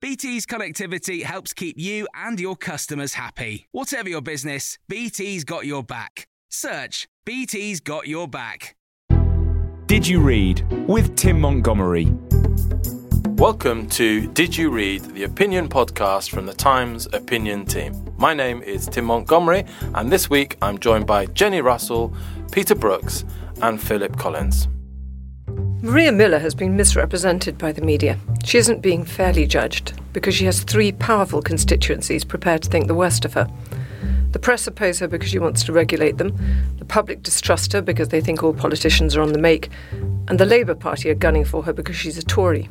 BT's 0.00 0.46
connectivity 0.46 1.22
helps 1.22 1.52
keep 1.52 1.78
you 1.78 2.06
and 2.14 2.38
your 2.38 2.54
customers 2.54 3.14
happy. 3.14 3.66
Whatever 3.72 4.08
your 4.08 4.20
business, 4.20 4.78
BT's 4.88 5.44
got 5.44 5.66
your 5.66 5.82
back. 5.82 6.28
Search 6.50 7.08
BT's 7.24 7.80
got 7.80 8.06
your 8.06 8.28
back. 8.28 8.76
Did 9.86 10.06
You 10.06 10.20
Read 10.20 10.62
with 10.86 11.16
Tim 11.16 11.40
Montgomerie. 11.40 12.12
Welcome 13.36 13.88
to 13.88 14.26
Did 14.28 14.56
You 14.56 14.70
Read, 14.70 15.02
the 15.02 15.24
opinion 15.24 15.68
podcast 15.68 16.30
from 16.30 16.46
the 16.46 16.54
Times 16.54 17.08
opinion 17.12 17.66
team. 17.66 17.92
My 18.16 18.34
name 18.34 18.62
is 18.62 18.86
Tim 18.86 19.06
Montgomerie, 19.06 19.64
and 19.94 20.12
this 20.12 20.30
week 20.30 20.56
I'm 20.62 20.78
joined 20.78 21.06
by 21.06 21.26
Jenni 21.26 21.62
Russell, 21.62 22.14
Peter 22.52 22.74
Brookes, 22.74 23.24
and 23.60 23.80
Philip 23.80 24.16
Collins. 24.16 24.68
Maria 25.84 26.12
Miller 26.12 26.38
has 26.38 26.54
been 26.54 26.76
misrepresented 26.76 27.58
by 27.58 27.72
the 27.72 27.82
media. 27.82 28.16
She 28.44 28.56
isn't 28.56 28.82
being 28.82 29.04
fairly 29.04 29.46
judged 29.48 29.94
because 30.12 30.32
she 30.32 30.44
has 30.44 30.62
three 30.62 30.92
powerful 30.92 31.42
constituencies 31.42 32.22
prepared 32.22 32.62
to 32.62 32.70
think 32.70 32.86
the 32.86 32.94
worst 32.94 33.24
of 33.24 33.34
her. 33.34 33.50
The 34.30 34.38
press 34.38 34.64
oppose 34.68 35.00
her 35.00 35.08
because 35.08 35.30
she 35.30 35.40
wants 35.40 35.64
to 35.64 35.72
regulate 35.72 36.18
them, 36.18 36.38
the 36.78 36.84
public 36.84 37.24
distrust 37.24 37.72
her 37.72 37.82
because 37.82 38.10
they 38.10 38.20
think 38.20 38.44
all 38.44 38.54
politicians 38.54 39.16
are 39.16 39.22
on 39.22 39.32
the 39.32 39.40
make, 39.40 39.70
and 40.28 40.38
the 40.38 40.46
Labour 40.46 40.76
Party 40.76 41.10
are 41.10 41.16
gunning 41.16 41.44
for 41.44 41.64
her 41.64 41.72
because 41.72 41.96
she's 41.96 42.16
a 42.16 42.22
Tory. 42.22 42.66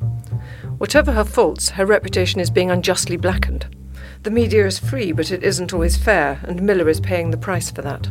Whatever 0.77 1.11
her 1.11 1.25
faults, 1.25 1.71
her 1.71 1.85
reputation 1.85 2.39
is 2.39 2.49
being 2.49 2.71
unjustly 2.71 3.17
blackened. 3.17 3.75
The 4.23 4.31
media 4.31 4.65
is 4.65 4.79
free, 4.79 5.11
but 5.11 5.31
it 5.31 5.43
isn't 5.43 5.73
always 5.73 5.97
fair, 5.97 6.39
and 6.43 6.63
Miller 6.63 6.87
is 6.87 7.01
paying 7.01 7.31
the 7.31 7.37
price 7.37 7.71
for 7.71 7.81
that. 7.81 8.09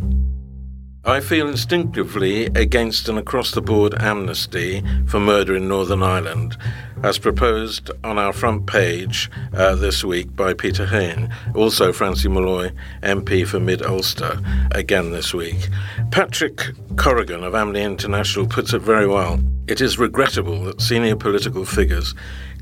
I 1.04 1.20
feel 1.20 1.48
instinctively 1.48 2.46
against 2.48 3.08
an 3.08 3.16
across 3.16 3.52
the 3.52 3.62
board 3.62 3.94
amnesty 3.98 4.82
for 5.06 5.18
murder 5.18 5.56
in 5.56 5.66
Northern 5.66 6.02
Ireland, 6.02 6.58
as 7.02 7.18
proposed 7.18 7.90
on 8.04 8.18
our 8.18 8.34
front 8.34 8.66
page 8.66 9.30
uh, 9.54 9.76
this 9.76 10.04
week 10.04 10.36
by 10.36 10.52
Peter 10.52 10.84
Hain, 10.84 11.34
also 11.54 11.90
Francie 11.90 12.28
Molloy, 12.28 12.72
MP 13.02 13.46
for 13.46 13.58
Mid 13.58 13.80
Ulster, 13.80 14.42
again 14.72 15.10
this 15.10 15.32
week. 15.32 15.70
Patrick 16.10 16.66
Corrigan 16.96 17.44
of 17.44 17.54
Amnesty 17.54 17.82
International 17.82 18.46
puts 18.46 18.74
it 18.74 18.82
very 18.82 19.06
well. 19.06 19.40
It 19.68 19.80
is 19.80 19.98
regrettable 19.98 20.64
that 20.64 20.82
senior 20.82 21.16
political 21.16 21.64
figures 21.64 22.14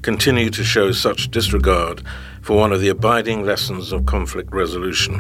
continue 0.03 0.51
to 0.51 0.65
show 0.65 0.93
such 0.93 1.31
disregard 1.31 2.03
for 2.43 2.57
one 2.57 2.73
of 2.73 2.81
the 2.81 2.89
abiding 2.89 3.45
lessons 3.45 3.93
of 3.93 4.07
conflict 4.07 4.53
resolution. 4.53 5.19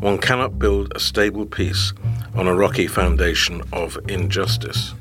One 0.00 0.18
cannot 0.18 0.58
build 0.58 0.92
a 0.94 1.00
stable 1.00 1.46
peace 1.46 1.92
on 2.34 2.46
a 2.46 2.54
rocky 2.54 2.86
foundation 2.86 3.62
of 3.72 3.98
injustice. 4.08 4.94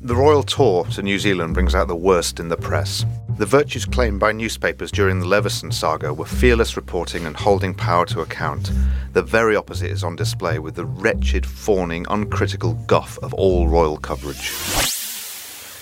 The 0.00 0.14
royal 0.14 0.42
tour 0.42 0.84
to 0.92 1.02
New 1.02 1.18
Zealand 1.18 1.54
brings 1.54 1.74
out 1.74 1.88
the 1.88 1.96
worst 1.96 2.38
in 2.38 2.48
the 2.48 2.58
press. 2.58 3.06
The 3.38 3.46
virtues 3.46 3.84
claimed 3.86 4.20
by 4.20 4.32
newspapers 4.32 4.92
during 4.92 5.18
the 5.18 5.26
Leveson 5.26 5.72
saga 5.72 6.12
were 6.12 6.24
fearless 6.24 6.76
reporting 6.76 7.26
and 7.26 7.34
holding 7.34 7.74
power 7.74 8.04
to 8.06 8.20
account. 8.20 8.70
The 9.12 9.22
very 9.22 9.56
opposite 9.56 9.90
is 9.90 10.04
on 10.04 10.14
display 10.14 10.58
with 10.58 10.74
the 10.74 10.84
wretched, 10.84 11.46
fawning, 11.46 12.06
uncritical 12.10 12.74
guff 12.86 13.18
of 13.22 13.32
all 13.34 13.66
royal 13.66 13.96
coverage. 13.96 14.93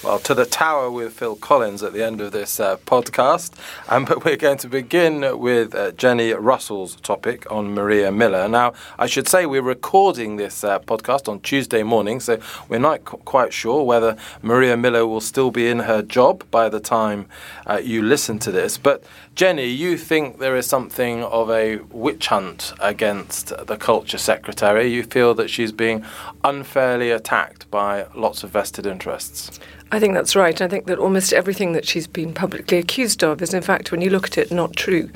Well, 0.02 0.18
to 0.18 0.34
the 0.34 0.46
tower 0.46 0.90
with 0.90 1.12
Phil 1.12 1.36
Collins 1.36 1.80
at 1.84 1.92
the 1.92 2.02
end 2.02 2.20
of 2.20 2.32
this 2.32 2.58
uh, 2.58 2.76
podcast. 2.78 3.52
Um, 3.88 4.04
but 4.08 4.24
we're 4.24 4.36
going 4.36 4.58
to 4.58 4.68
begin 4.68 5.38
with 5.38 5.76
uh, 5.76 5.92
Jenni 5.92 6.34
Russell's 6.36 6.96
topic 6.96 7.48
on 7.52 7.72
Maria 7.72 8.10
Miller. 8.10 8.48
Now, 8.48 8.72
I 8.98 9.06
should 9.06 9.28
say 9.28 9.46
we're 9.46 9.62
recording 9.62 10.38
this 10.38 10.64
uh, 10.64 10.80
podcast 10.80 11.28
on 11.28 11.38
Tuesday 11.38 11.84
morning, 11.84 12.18
so 12.18 12.40
we're 12.68 12.80
not 12.80 13.04
qu- 13.04 13.18
quite 13.18 13.52
sure 13.52 13.84
whether 13.84 14.16
Maria 14.42 14.76
Miller 14.76 15.06
will 15.06 15.20
still 15.20 15.52
be 15.52 15.68
in 15.68 15.78
her 15.78 16.02
job 16.02 16.42
by 16.50 16.68
the 16.68 16.80
time 16.80 17.26
uh, 17.68 17.80
you 17.80 18.02
listen 18.02 18.40
to 18.40 18.50
this. 18.50 18.78
But 18.78 19.04
Jenni, 19.34 19.74
you 19.74 19.96
think 19.96 20.40
there 20.40 20.56
is 20.56 20.66
something 20.66 21.24
of 21.24 21.50
a 21.50 21.76
witch 21.90 22.26
hunt 22.26 22.74
against 22.80 23.48
the 23.66 23.78
culture 23.78 24.18
secretary. 24.18 24.88
You 24.88 25.04
feel 25.04 25.32
that 25.34 25.48
she's 25.48 25.72
being 25.72 26.04
unfairly 26.44 27.10
attacked 27.10 27.70
by 27.70 28.06
lots 28.14 28.44
of 28.44 28.50
vested 28.50 28.84
interests. 28.84 29.58
I 29.90 29.98
think 29.98 30.12
that's 30.12 30.36
right. 30.36 30.60
I 30.60 30.68
think 30.68 30.84
that 30.86 30.98
almost 30.98 31.32
everything 31.32 31.72
that 31.72 31.86
she's 31.86 32.06
been 32.06 32.34
publicly 32.34 32.76
accused 32.76 33.24
of 33.24 33.40
is, 33.40 33.54
in 33.54 33.62
fact, 33.62 33.90
when 33.90 34.02
you 34.02 34.10
look 34.10 34.26
at 34.26 34.36
it, 34.36 34.52
not 34.52 34.76
true. 34.76 35.08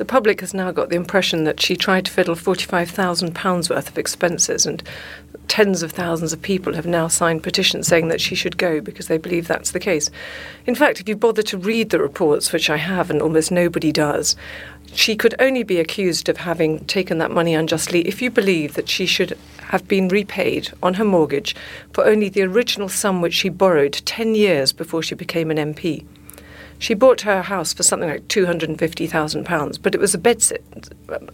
The 0.00 0.06
public 0.06 0.40
has 0.40 0.54
now 0.54 0.72
got 0.72 0.88
the 0.88 0.96
impression 0.96 1.44
that 1.44 1.60
she 1.60 1.76
tried 1.76 2.06
to 2.06 2.10
fiddle 2.10 2.34
£45,000 2.34 3.68
worth 3.68 3.90
of 3.90 3.98
expenses, 3.98 4.64
and 4.64 4.82
tens 5.46 5.82
of 5.82 5.92
thousands 5.92 6.32
of 6.32 6.40
people 6.40 6.72
have 6.72 6.86
now 6.86 7.06
signed 7.06 7.42
petitions 7.42 7.86
saying 7.86 8.08
that 8.08 8.22
she 8.22 8.34
should 8.34 8.56
go 8.56 8.80
because 8.80 9.08
they 9.08 9.18
believe 9.18 9.46
that's 9.46 9.72
the 9.72 9.78
case. 9.78 10.10
In 10.64 10.74
fact, 10.74 11.00
if 11.00 11.08
you 11.10 11.16
bother 11.16 11.42
to 11.42 11.58
read 11.58 11.90
the 11.90 12.00
reports, 12.00 12.50
which 12.50 12.70
I 12.70 12.78
have 12.78 13.10
and 13.10 13.20
almost 13.20 13.52
nobody 13.52 13.92
does, 13.92 14.36
she 14.94 15.16
could 15.16 15.34
only 15.38 15.64
be 15.64 15.78
accused 15.78 16.30
of 16.30 16.38
having 16.38 16.82
taken 16.86 17.18
that 17.18 17.30
money 17.30 17.52
unjustly 17.52 18.00
if 18.08 18.22
you 18.22 18.30
believe 18.30 18.76
that 18.76 18.88
she 18.88 19.04
should 19.04 19.36
have 19.64 19.86
been 19.86 20.08
repaid 20.08 20.70
on 20.82 20.94
her 20.94 21.04
mortgage 21.04 21.54
for 21.92 22.06
only 22.06 22.30
the 22.30 22.40
original 22.40 22.88
sum 22.88 23.20
which 23.20 23.34
she 23.34 23.50
borrowed 23.50 23.92
10 23.92 24.34
years 24.34 24.72
before 24.72 25.02
she 25.02 25.14
became 25.14 25.50
an 25.50 25.74
MP. 25.74 26.06
She 26.80 26.94
bought 26.94 27.20
her 27.20 27.42
house 27.42 27.74
for 27.74 27.82
something 27.82 28.08
like 28.08 28.26
£250,000, 28.28 29.82
but 29.82 29.94
it 29.94 30.00
was 30.00 30.14
a 30.14 30.18
bedsit, 30.18 30.62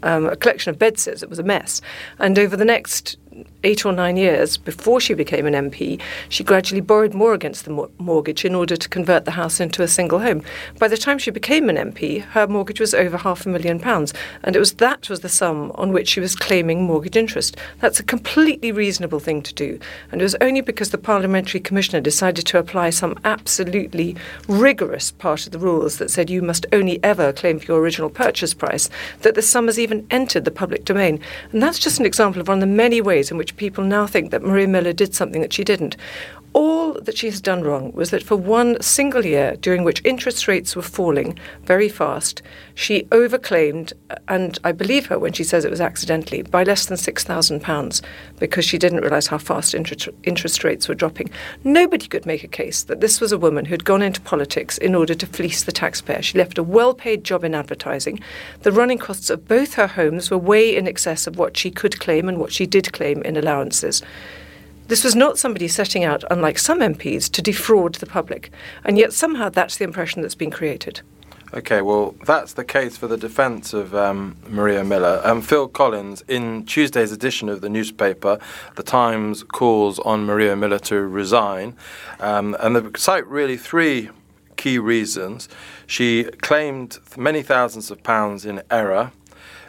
um, 0.02 0.26
a 0.26 0.34
collection 0.34 0.70
of 0.70 0.78
bedsits. 0.78 1.22
It 1.22 1.30
was 1.30 1.38
a 1.38 1.44
mess. 1.44 1.80
And 2.18 2.36
over 2.36 2.56
the 2.56 2.64
next 2.64 3.16
eight 3.66 3.84
or 3.84 3.92
nine 3.92 4.16
years 4.16 4.56
before 4.56 5.00
she 5.00 5.12
became 5.12 5.44
an 5.44 5.70
MP, 5.70 6.00
she 6.28 6.44
gradually 6.44 6.80
borrowed 6.80 7.12
more 7.12 7.34
against 7.34 7.64
the 7.64 7.72
mor- 7.72 7.90
mortgage 7.98 8.44
in 8.44 8.54
order 8.54 8.76
to 8.76 8.88
convert 8.88 9.24
the 9.24 9.32
house 9.32 9.58
into 9.58 9.82
a 9.82 9.88
single 9.88 10.20
home. 10.20 10.42
By 10.78 10.86
the 10.86 10.96
time 10.96 11.18
she 11.18 11.32
became 11.32 11.68
an 11.68 11.76
MP, 11.76 12.22
her 12.22 12.46
mortgage 12.46 12.78
was 12.78 12.94
over 12.94 13.16
half 13.16 13.44
a 13.44 13.48
million 13.48 13.80
pounds, 13.80 14.14
and 14.44 14.54
it 14.54 14.60
was 14.60 14.74
that 14.74 15.10
was 15.10 15.20
the 15.20 15.28
sum 15.28 15.72
on 15.74 15.92
which 15.92 16.08
she 16.08 16.20
was 16.20 16.36
claiming 16.36 16.84
mortgage 16.84 17.16
interest. 17.16 17.56
That's 17.80 17.98
a 17.98 18.04
completely 18.04 18.70
reasonable 18.70 19.18
thing 19.18 19.42
to 19.42 19.52
do, 19.52 19.80
and 20.12 20.20
it 20.20 20.24
was 20.24 20.36
only 20.40 20.60
because 20.60 20.90
the 20.90 20.98
parliamentary 20.98 21.58
commissioner 21.58 22.00
decided 22.00 22.46
to 22.46 22.58
apply 22.58 22.90
some 22.90 23.18
absolutely 23.24 24.16
rigorous 24.46 25.10
part 25.10 25.44
of 25.44 25.52
the 25.52 25.58
rules 25.58 25.98
that 25.98 26.12
said 26.12 26.30
you 26.30 26.40
must 26.40 26.66
only 26.72 27.02
ever 27.02 27.32
claim 27.32 27.58
for 27.58 27.66
your 27.66 27.80
original 27.80 28.10
purchase 28.10 28.54
price 28.54 28.88
that 29.22 29.34
the 29.34 29.42
sum 29.42 29.66
has 29.66 29.78
even 29.78 30.06
entered 30.10 30.44
the 30.44 30.50
public 30.52 30.84
domain. 30.84 31.18
And 31.50 31.60
that's 31.60 31.80
just 31.80 31.98
an 31.98 32.06
example 32.06 32.40
of 32.40 32.48
one 32.48 32.58
of 32.58 32.60
the 32.60 32.66
many 32.66 33.00
ways 33.00 33.30
in 33.30 33.36
which 33.36 33.55
people 33.56 33.84
now 33.84 34.06
think 34.06 34.30
that 34.30 34.42
Maria 34.42 34.68
Miller 34.68 34.92
did 34.92 35.14
something 35.14 35.40
that 35.40 35.52
she 35.52 35.64
didn't. 35.64 35.96
All 36.56 36.94
that 36.94 37.18
she 37.18 37.26
has 37.26 37.42
done 37.42 37.62
wrong 37.64 37.92
was 37.92 38.08
that 38.08 38.22
for 38.22 38.34
one 38.34 38.80
single 38.80 39.26
year 39.26 39.56
during 39.56 39.84
which 39.84 40.00
interest 40.06 40.48
rates 40.48 40.74
were 40.74 40.80
falling 40.80 41.38
very 41.64 41.90
fast, 41.90 42.40
she 42.74 43.02
overclaimed, 43.12 43.92
uh, 44.08 44.14
and 44.28 44.58
I 44.64 44.72
believe 44.72 45.04
her 45.08 45.18
when 45.18 45.34
she 45.34 45.44
says 45.44 45.66
it 45.66 45.70
was 45.70 45.82
accidentally, 45.82 46.40
by 46.40 46.64
less 46.64 46.86
than 46.86 46.96
£6,000 46.96 48.00
because 48.38 48.64
she 48.64 48.78
didn't 48.78 49.02
realise 49.02 49.26
how 49.26 49.36
fast 49.36 49.74
interest, 49.74 50.08
interest 50.22 50.64
rates 50.64 50.88
were 50.88 50.94
dropping. 50.94 51.28
Nobody 51.62 52.06
could 52.06 52.24
make 52.24 52.42
a 52.42 52.48
case 52.48 52.84
that 52.84 53.02
this 53.02 53.20
was 53.20 53.32
a 53.32 53.38
woman 53.38 53.66
who'd 53.66 53.84
gone 53.84 54.00
into 54.00 54.22
politics 54.22 54.78
in 54.78 54.94
order 54.94 55.14
to 55.14 55.26
fleece 55.26 55.62
the 55.62 55.72
taxpayer. 55.72 56.22
She 56.22 56.38
left 56.38 56.56
a 56.56 56.62
well 56.62 56.94
paid 56.94 57.22
job 57.22 57.44
in 57.44 57.54
advertising. 57.54 58.18
The 58.62 58.72
running 58.72 58.96
costs 58.96 59.28
of 59.28 59.46
both 59.46 59.74
her 59.74 59.88
homes 59.88 60.30
were 60.30 60.38
way 60.38 60.74
in 60.74 60.88
excess 60.88 61.26
of 61.26 61.36
what 61.36 61.58
she 61.58 61.70
could 61.70 62.00
claim 62.00 62.30
and 62.30 62.38
what 62.38 62.54
she 62.54 62.64
did 62.64 62.94
claim 62.94 63.20
in 63.24 63.36
allowances 63.36 64.00
This 64.88 65.02
was 65.02 65.16
not 65.16 65.36
somebody 65.36 65.66
setting 65.66 66.04
out, 66.04 66.22
unlike 66.30 66.58
some 66.58 66.78
MPs, 66.78 67.30
to 67.32 67.42
defraud 67.42 67.96
the 67.96 68.06
public. 68.06 68.52
And 68.84 68.96
yet 68.96 69.12
somehow 69.12 69.48
that's 69.48 69.76
the 69.78 69.84
impression 69.84 70.22
that's 70.22 70.36
been 70.36 70.50
created. 70.50 71.00
Okay, 71.54 71.80
well, 71.80 72.14
that's 72.24 72.52
the 72.52 72.64
case 72.64 72.96
for 72.96 73.06
the 73.06 73.16
defence 73.16 73.72
of 73.72 73.94
um, 73.94 74.36
Maria 74.48 74.84
Miller. 74.84 75.20
Um, 75.24 75.42
Phil 75.42 75.68
Collins, 75.68 76.22
in 76.28 76.64
Tuesday's 76.66 77.12
edition 77.12 77.48
of 77.48 77.60
the 77.60 77.68
newspaper, 77.68 78.38
The 78.74 78.82
Times 78.82 79.42
calls 79.42 79.98
on 80.00 80.24
Maria 80.24 80.54
Miller 80.54 80.78
to 80.80 81.00
resign. 81.00 81.76
Um, 82.20 82.56
and 82.60 82.76
they 82.76 82.98
cite 82.98 83.26
really 83.26 83.56
three 83.56 84.10
key 84.56 84.78
reasons. 84.78 85.48
She 85.86 86.24
claimed 86.42 86.98
many 87.16 87.42
thousands 87.42 87.90
of 87.90 88.02
pounds 88.02 88.44
in 88.44 88.62
error. 88.70 89.12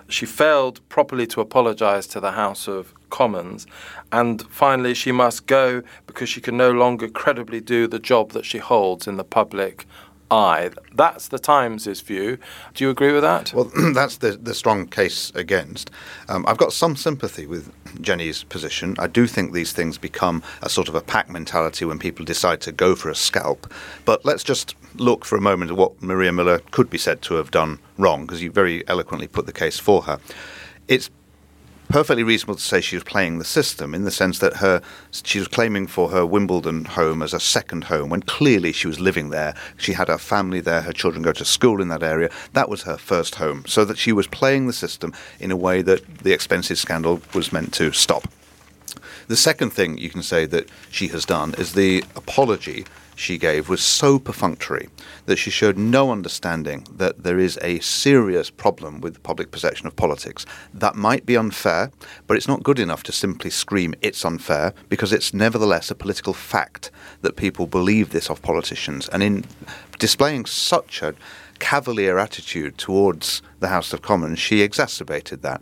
She 0.09 0.25
failed 0.25 0.87
properly 0.89 1.27
to 1.27 1.41
apologise 1.41 2.07
to 2.07 2.19
the 2.19 2.31
House 2.31 2.67
of 2.67 2.93
Commons. 3.09 3.67
And 4.11 4.41
finally, 4.43 4.93
she 4.93 5.11
must 5.11 5.47
go 5.47 5.81
because 6.05 6.29
she 6.29 6.41
can 6.41 6.57
no 6.57 6.71
longer 6.71 7.07
credibly 7.07 7.61
do 7.61 7.87
the 7.87 7.99
job 7.99 8.31
that 8.31 8.45
she 8.45 8.57
holds 8.57 9.07
in 9.07 9.17
the 9.17 9.23
public 9.23 9.85
eye. 10.29 10.71
That's 10.93 11.29
the 11.29 11.39
Times' 11.39 12.01
view. 12.01 12.37
Do 12.73 12.83
you 12.83 12.89
agree 12.89 13.13
with 13.13 13.21
that? 13.21 13.53
Well, 13.53 13.71
that's 13.93 14.17
the, 14.17 14.31
the 14.31 14.53
strong 14.53 14.87
case 14.87 15.31
against. 15.35 15.91
Um, 16.29 16.45
I've 16.47 16.57
got 16.57 16.73
some 16.73 16.95
sympathy 16.95 17.45
with 17.45 17.71
Jenni's 18.01 18.43
position. 18.43 18.95
I 18.99 19.07
do 19.07 19.27
think 19.27 19.53
these 19.53 19.73
things 19.73 19.97
become 19.97 20.43
a 20.61 20.69
sort 20.69 20.89
of 20.89 20.95
a 20.95 21.01
pack 21.01 21.29
mentality 21.29 21.85
when 21.85 21.99
people 21.99 22.25
decide 22.25 22.61
to 22.61 22.71
go 22.71 22.95
for 22.95 23.09
a 23.09 23.15
scalp. 23.15 23.71
But 24.05 24.25
let's 24.25 24.43
just 24.43 24.75
look 24.95 25.25
for 25.25 25.37
a 25.37 25.41
moment 25.41 25.71
at 25.71 25.77
what 25.77 26.01
Maria 26.01 26.31
Miller 26.31 26.59
could 26.71 26.89
be 26.89 26.97
said 26.97 27.21
to 27.23 27.35
have 27.35 27.51
done 27.51 27.79
wrong, 27.97 28.25
because 28.25 28.41
you 28.41 28.51
very 28.51 28.87
eloquently 28.87 29.27
put 29.27 29.45
the 29.45 29.53
case 29.53 29.79
for 29.79 30.03
her. 30.03 30.19
It's 30.87 31.09
perfectly 31.89 32.23
reasonable 32.23 32.55
to 32.55 32.61
say 32.61 32.81
she 32.81 32.95
was 32.95 33.03
playing 33.03 33.39
the 33.39 33.45
system 33.45 33.93
in 33.93 34.03
the 34.03 34.11
sense 34.11 34.39
that 34.39 34.57
her 34.57 34.81
she 35.11 35.39
was 35.39 35.47
claiming 35.47 35.87
for 35.87 36.09
her 36.09 36.25
Wimbledon 36.25 36.85
home 36.85 37.21
as 37.21 37.33
a 37.33 37.39
second 37.39 37.85
home 37.85 38.09
when 38.09 38.21
clearly 38.21 38.71
she 38.71 38.87
was 38.87 38.99
living 38.99 39.29
there. 39.29 39.55
She 39.77 39.93
had 39.93 40.07
her 40.07 40.17
family 40.17 40.59
there, 40.59 40.81
her 40.81 40.93
children 40.93 41.23
go 41.23 41.31
to 41.33 41.45
school 41.45 41.81
in 41.81 41.87
that 41.89 42.03
area. 42.03 42.29
That 42.53 42.69
was 42.69 42.83
her 42.83 42.97
first 42.97 43.35
home. 43.35 43.63
So 43.67 43.85
that 43.85 43.97
she 43.97 44.11
was 44.11 44.27
playing 44.27 44.67
the 44.67 44.73
system 44.73 45.13
in 45.39 45.51
a 45.51 45.55
way 45.55 45.81
that 45.81 46.19
the 46.19 46.33
expenses 46.33 46.79
scandal 46.79 47.21
was 47.33 47.51
meant 47.53 47.73
to 47.75 47.91
stop. 47.91 48.27
The 49.27 49.35
second 49.35 49.71
thing 49.71 49.97
you 49.97 50.09
can 50.09 50.23
say 50.23 50.45
that 50.45 50.69
she 50.89 51.07
has 51.09 51.25
done 51.25 51.53
is 51.57 51.73
the 51.73 52.03
apology 52.15 52.85
she 53.17 53.39
gave 53.39 53.67
was 53.67 53.81
so 53.81 54.19
perfunctory 54.19 54.89
that 55.25 55.37
she 55.37 55.49
showed 55.49 55.75
no 55.75 56.11
understanding 56.11 56.85
that 56.91 57.23
there 57.23 57.39
is 57.39 57.57
a 57.63 57.79
serious 57.79 58.51
problem 58.51 59.01
with 59.01 59.15
the 59.15 59.19
public 59.19 59.49
perception 59.49 59.87
of 59.87 59.95
politics. 59.95 60.45
That 60.71 60.95
might 60.95 61.25
be 61.25 61.35
unfair, 61.35 61.91
but 62.27 62.37
it's 62.37 62.47
not 62.47 62.61
good 62.61 62.77
enough 62.77 63.01
to 63.03 63.11
simply 63.11 63.49
scream 63.49 63.95
it's 64.03 64.23
unfair 64.23 64.71
because 64.87 65.11
it's 65.11 65.33
nevertheless 65.33 65.89
a 65.89 65.95
political 65.95 66.33
fact 66.33 66.91
that 67.21 67.35
people 67.35 67.65
believe 67.65 68.11
this 68.11 68.29
of 68.29 68.43
politicians. 68.43 69.09
And 69.09 69.23
in 69.23 69.45
displaying 69.97 70.45
such 70.45 71.01
a 71.01 71.15
cavalier 71.57 72.19
attitude 72.19 72.77
towards 72.77 73.41
the 73.59 73.67
House 73.69 73.93
of 73.93 74.01
Commons, 74.01 74.39
she 74.39 74.61
exacerbated 74.61 75.41
that. 75.41 75.61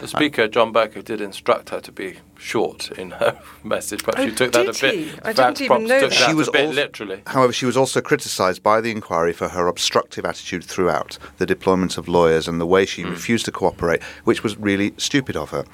The 0.00 0.08
Speaker, 0.08 0.46
John 0.46 0.74
Bercow, 0.74 1.02
did 1.02 1.22
instruct 1.22 1.70
her 1.70 1.80
to 1.80 1.90
be 1.90 2.16
short 2.38 2.90
in 2.98 3.12
her 3.12 3.40
message. 3.64 4.02
Perhaps 4.04 4.20
Oh, 4.20 4.28
she 4.28 4.34
took 4.34 4.52
that 4.52 4.68
a 4.68 4.80
bit. 4.80 4.94
he? 4.94 5.10
I 5.24 5.32
perhaps 5.32 5.58
didn't 5.58 5.60
even 5.62 5.84
know 5.84 6.00
that. 6.00 6.10
that 6.10 6.28
She 6.28 6.34
was 6.34 6.48
a 6.48 6.52
bit 6.52 6.66
also- 6.66 6.74
literally. 6.74 7.22
However, 7.26 7.52
she 7.52 7.64
was 7.64 7.76
also 7.78 8.02
criticised 8.02 8.62
by 8.62 8.82
the 8.82 8.90
inquiry 8.90 9.32
for 9.32 9.48
her 9.48 9.68
obstructive 9.68 10.26
attitude 10.26 10.64
throughout, 10.64 11.18
the 11.38 11.46
deployment 11.46 11.96
of 11.96 12.08
lawyers 12.08 12.46
and 12.46 12.60
the 12.60 12.66
way 12.66 12.84
she 12.84 13.02
hmm. 13.02 13.10
refused 13.10 13.46
to 13.46 13.52
cooperate, 13.52 14.02
which 14.24 14.42
was 14.42 14.58
really 14.58 14.92
stupid 14.98 15.34
of 15.36 15.50
her. 15.50 15.64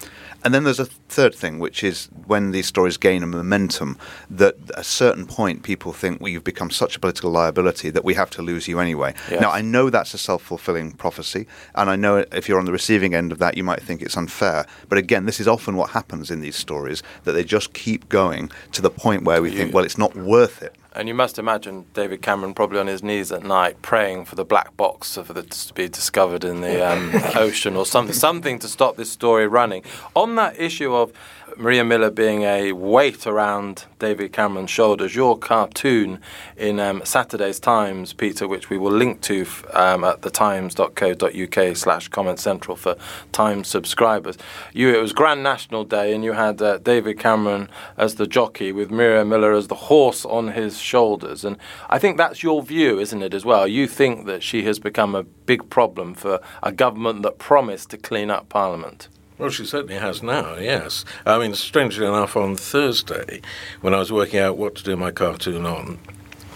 And 0.44 0.52
then 0.52 0.64
there's 0.64 0.80
a 0.80 0.86
third 0.86 1.34
thing, 1.34 1.60
which 1.60 1.84
is 1.84 2.08
when 2.26 2.50
these 2.50 2.66
stories 2.66 2.96
gain 2.96 3.22
a 3.22 3.26
momentum, 3.28 3.96
that 4.28 4.56
at 4.70 4.78
a 4.80 4.84
certain 4.84 5.25
point 5.26 5.62
people 5.62 5.92
think, 5.92 6.20
well, 6.20 6.30
you've 6.30 6.42
become 6.42 6.70
such 6.70 6.96
a 6.96 7.00
political 7.00 7.30
liability 7.30 7.90
that 7.90 8.04
we 8.04 8.14
have 8.14 8.30
to 8.30 8.42
lose 8.42 8.66
you 8.66 8.80
anyway. 8.80 9.14
Yes. 9.30 9.40
Now, 9.40 9.50
I 9.52 9.60
know 9.60 9.88
that's 9.88 10.14
a 10.14 10.18
self 10.18 10.42
fulfilling 10.42 10.92
prophecy, 10.92 11.46
and 11.75 11.91
I 11.91 11.97
know 11.97 12.25
if 12.32 12.49
you're 12.49 12.59
on 12.59 12.64
the 12.64 12.73
receiving 12.73 13.14
end 13.14 13.32
of 13.32 13.38
that, 13.38 13.56
you 13.56 13.64
might 13.64 13.82
think 13.82 14.03
it's 14.03 14.17
unfair. 14.17 14.67
But 14.88 14.99
again, 14.99 15.26
this 15.26 15.41
is 15.41 15.49
often 15.49 15.76
what 15.76 15.91
happens 15.91 16.31
in 16.31 16.41
these 16.41 16.56
stories, 16.56 17.03
that 17.25 17.32
they 17.32 17.44
just 17.44 17.73
keep 17.73 18.09
going 18.09 18.50
to 18.73 18.82
the 18.82 18.91
point 18.91 19.25
where 19.25 19.43
we 19.43 19.50
think, 19.50 19.75
well, 19.75 19.85
it's 19.85 19.99
not 19.99 20.14
worth 20.17 20.62
it. 20.62 20.75
And 20.94 21.09
you 21.09 21.14
must 21.14 21.38
imagine 21.38 21.87
David 21.94 22.20
Cameron 22.20 22.53
probably 22.53 22.79
on 22.79 22.87
his 22.87 23.03
knees 23.03 23.32
at 23.32 23.43
night 23.43 23.81
praying 23.81 24.26
for 24.26 24.35
the 24.35 24.44
black 24.44 24.76
box 24.76 25.14
for 25.14 25.32
the, 25.32 25.43
to 25.43 25.75
be 25.75 25.88
discovered 25.88 26.44
in 26.44 26.61
the 26.61 26.87
um, 26.87 27.11
ocean 27.35 27.76
or 27.76 27.87
something, 27.87 28.14
something 28.14 28.59
to 28.59 28.69
stop 28.69 28.97
this 28.97 29.11
story 29.11 29.47
running. 29.47 29.82
On 30.14 30.35
that 30.35 30.61
issue 30.61 30.94
of 30.94 31.12
Maria 31.56 31.84
Miller 31.84 32.10
being 32.10 32.43
a 32.43 32.72
weight 32.72 33.26
around 33.26 33.84
David 33.99 34.32
Cameron's 34.32 34.70
shoulders, 34.70 35.14
your 35.14 35.38
cartoon 35.38 36.20
in 36.56 36.81
um, 36.81 37.02
Saturday's 37.04 37.60
Times, 37.60 38.12
Peter, 38.12 38.49
which 38.49 38.70
we 38.70 38.78
will 38.78 38.93
link 38.93 39.20
to 39.22 39.46
um, 39.72 40.04
at 40.04 40.22
thetimes.co.uk 40.22 41.76
slash 41.76 42.08
comment 42.08 42.38
central 42.38 42.76
for 42.76 42.96
Times 43.32 43.69
subscribers. 43.69 44.37
You, 44.72 44.94
it 44.94 45.00
was 45.00 45.12
Grand 45.12 45.43
National 45.43 45.84
Day 45.84 46.14
and 46.14 46.25
you 46.25 46.32
had 46.32 46.60
uh, 46.62 46.78
David 46.78 47.19
Cameron 47.19 47.69
as 47.96 48.16
the 48.16 48.26
jockey 48.26 48.72
with 48.72 48.90
Maria 48.90 49.25
Miller 49.25 49.52
as 49.52 49.69
the 49.69 49.75
horse 49.75 50.25
on 50.25 50.49
his 50.49 50.78
shoulders. 50.78 51.44
And 51.44 51.56
I 51.88 51.99
think 51.99 52.16
that's 52.16 52.43
your 52.43 52.62
view, 52.62 52.99
isn't 52.99 53.22
it, 53.22 53.34
as 53.34 53.44
well? 53.44 53.66
You 53.66 53.87
think 53.87 54.26
that 54.26 54.43
she 54.43 54.64
has 54.64 54.78
become 54.78 55.14
a 55.14 55.22
big 55.22 55.69
problem 55.70 56.14
for 56.14 56.40
a 56.62 56.72
government 56.72 57.22
that 57.22 57.38
promised 57.38 57.90
to 57.90 57.99
clean 57.99 58.31
up 58.31 58.49
Parliament. 58.49 59.08
Well, 59.42 59.50
she 59.50 59.64
certainly 59.64 59.96
has 59.96 60.22
now, 60.22 60.54
yes. 60.54 61.04
I 61.26 61.36
mean, 61.36 61.56
strangely 61.56 62.06
enough, 62.06 62.36
on 62.36 62.54
Thursday, 62.54 63.42
when 63.80 63.92
I 63.92 63.98
was 63.98 64.12
working 64.12 64.38
out 64.38 64.56
what 64.56 64.76
to 64.76 64.84
do 64.84 64.96
my 64.96 65.10
cartoon 65.10 65.66
on, 65.66 65.98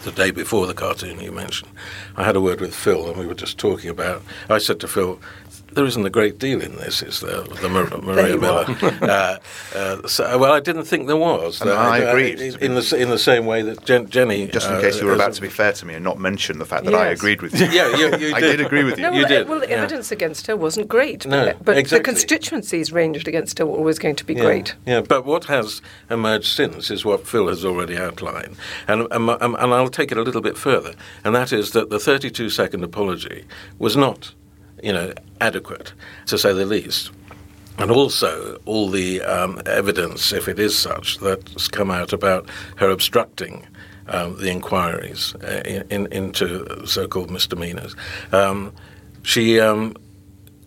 the 0.05 0.13
day 0.13 0.31
before 0.31 0.69
the 0.69 0.73
cartoon 0.73 1.19
you 1.19 1.33
mentioned, 1.33 1.73
I 2.17 2.23
had 2.23 2.37
a 2.37 2.41
word 2.41 2.61
with 2.61 2.73
Phil, 2.73 3.09
and 3.09 3.19
we 3.19 3.27
were 3.27 3.35
just 3.35 3.59
talking 3.59 3.91
about. 3.91 4.23
I 4.49 4.59
said 4.59 4.79
to 4.79 4.87
Phil, 4.87 5.19
there 5.77 5.85
isn't 5.85 6.05
a 6.05 6.11
great 6.11 6.39
deal 6.39 6.61
in 6.61 6.75
this, 6.77 7.03
is 7.03 7.21
there? 7.21 7.43
The 7.43 7.69
Mar- 7.69 7.99
Maria 8.03 8.37
Miller. 8.37 8.65
uh, 9.03 9.37
uh, 9.75 10.09
so, 10.09 10.39
well, 10.39 10.53
I 10.53 10.59
didn't 10.61 10.85
think 10.85 11.07
there 11.07 11.17
was. 11.17 11.61
And 11.61 11.71
Uh, 11.71 11.75
I 11.75 12.05
uh, 12.05 12.09
agreed. 12.11 12.41
In, 12.41 12.55
in 12.61 12.75
the 12.75 12.97
in 12.99 13.11
the 13.11 13.19
same 13.19 13.47
way 13.47 13.63
that 13.63 13.85
Jen, 13.85 14.07
Jenni. 14.09 14.51
Just 14.51 14.69
in 14.69 14.75
uh, 14.77 14.81
case 14.81 15.01
you 15.01 15.07
were 15.07 15.13
about 15.15 15.35
to 15.35 15.43
be 15.43 15.49
fair 15.49 15.73
to 15.75 15.87
me 15.87 15.95
and 15.95 16.03
not 16.03 16.19
mention 16.19 16.59
the 16.59 16.65
fact 16.65 16.85
that 16.87 16.95
I 16.95 17.09
agreed 17.09 17.43
with 17.43 17.55
you. 17.61 17.67
Yeah, 17.67 17.95
you, 17.97 18.17
you 18.17 18.35
I 18.35 18.41
did. 18.41 18.57
did 18.57 18.67
agree 18.67 18.85
with 18.85 18.97
you. 18.99 19.03
No, 19.03 19.13
You 19.13 19.21
well, 19.21 19.29
did, 19.29 19.49
well, 19.49 19.61
the 19.61 19.69
yeah. 19.69 19.77
evidence 19.83 20.11
against 20.11 20.47
her 20.49 20.57
wasn't 20.57 20.89
great. 20.89 21.27
No, 21.27 21.45
but 21.45 21.65
but 21.65 21.77
exactly. 21.79 21.99
the 21.99 22.05
constituencies 22.05 22.91
ranged 22.91 23.29
against 23.29 23.59
her 23.59 23.67
were 23.67 23.77
always 23.77 23.99
going 23.99 24.17
to 24.17 24.25
be 24.25 24.35
Yeah, 24.35 24.43
great. 24.45 24.75
Yeah, 24.87 25.03
but 25.03 25.25
what 25.27 25.45
has 25.45 25.83
emerged 26.11 26.47
since 26.57 26.91
is 26.91 27.05
what 27.05 27.27
Phil 27.29 27.49
has 27.49 27.65
already 27.65 27.97
outlined, 27.99 28.57
and 28.89 29.07
and, 29.11 29.25
my- 29.25 29.37
and 29.41 29.57
I'll 29.57 29.89
take 29.91 30.11
it 30.11 30.17
a 30.19 30.23
little 30.23 30.41
bit 30.43 30.57
further, 30.57 30.95
and 31.23 31.35
that 31.35 31.53
is 31.53 31.73
that 31.73 31.91
the 31.91 31.99
32 31.99 32.49
second 32.51 32.83
apology 32.83 33.45
was 33.79 33.95
not, 33.97 34.33
you 34.87 34.93
know, 34.93 35.13
adequate 35.41 35.93
to 36.27 36.39
say 36.39 36.53
the 36.53 36.65
least. 36.65 37.11
And 37.77 37.91
also, 37.91 38.61
all 38.67 38.89
the 38.89 39.21
um, 39.23 39.61
evidence, 39.67 40.33
if 40.33 40.47
it 40.47 40.61
is 40.61 40.79
such, 40.79 41.19
that's 41.19 41.67
come 41.67 41.91
out 41.91 42.13
about 42.13 42.49
her 42.77 42.89
obstructing 42.89 43.67
um, 44.07 44.39
the 44.39 44.49
inquiries 44.49 45.35
uh, 45.43 45.63
in, 45.65 45.83
in, 45.91 46.07
into 46.13 46.87
so-called 46.87 47.31
misdemeanors. 47.31 47.97
Um, 48.31 48.73
she 49.23 49.59
um, 49.59 49.97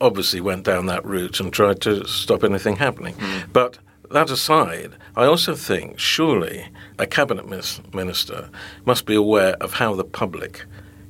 obviously 0.02 0.42
went 0.42 0.66
down 0.66 0.88
that 0.88 1.06
route 1.06 1.40
and 1.40 1.54
tried 1.54 1.80
to 1.84 2.06
stop 2.06 2.44
anything 2.44 2.76
happening. 2.76 3.16
But 3.54 3.80
that 4.12 4.30
aside, 4.30 4.92
I 5.16 5.26
also 5.26 5.56
think 5.56 5.98
surely 5.98 6.68
a 7.00 7.08
cabinet 7.08 7.48
minister 7.94 8.50
must 8.86 9.06
be 9.06 9.16
aware 9.16 9.54
of 9.62 9.74
how 9.74 9.96
the 9.96 10.04
public 10.04 10.66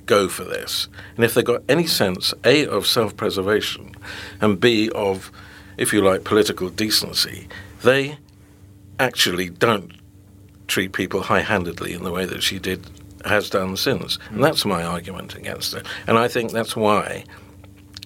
go 0.09 0.27
for 0.27 0.43
this. 0.43 0.89
And 1.15 1.23
if 1.23 1.35
they've 1.35 1.45
got 1.45 1.61
any 1.69 1.85
sense, 1.85 2.33
A, 2.43 2.65
of 2.65 2.87
self 2.87 3.15
preservation, 3.15 3.95
and 4.41 4.59
B, 4.59 4.89
of, 4.89 5.31
if 5.77 5.93
you 5.93 6.01
like, 6.01 6.23
political 6.23 6.69
decency, 6.69 7.47
they 7.83 8.17
actually 8.99 9.49
don't 9.49 9.91
treat 10.67 10.93
people 10.93 11.21
high 11.21 11.41
handedly 11.41 11.93
in 11.93 12.03
the 12.03 12.11
way 12.11 12.25
that 12.25 12.41
she 12.41 12.57
did 12.59 12.85
has 13.23 13.49
done 13.49 13.77
since. 13.77 14.17
And 14.31 14.43
that's 14.43 14.65
my 14.65 14.83
argument 14.83 15.35
against 15.35 15.73
her. 15.73 15.83
And 16.07 16.17
I 16.17 16.27
think 16.27 16.51
that's 16.51 16.75
why 16.75 17.23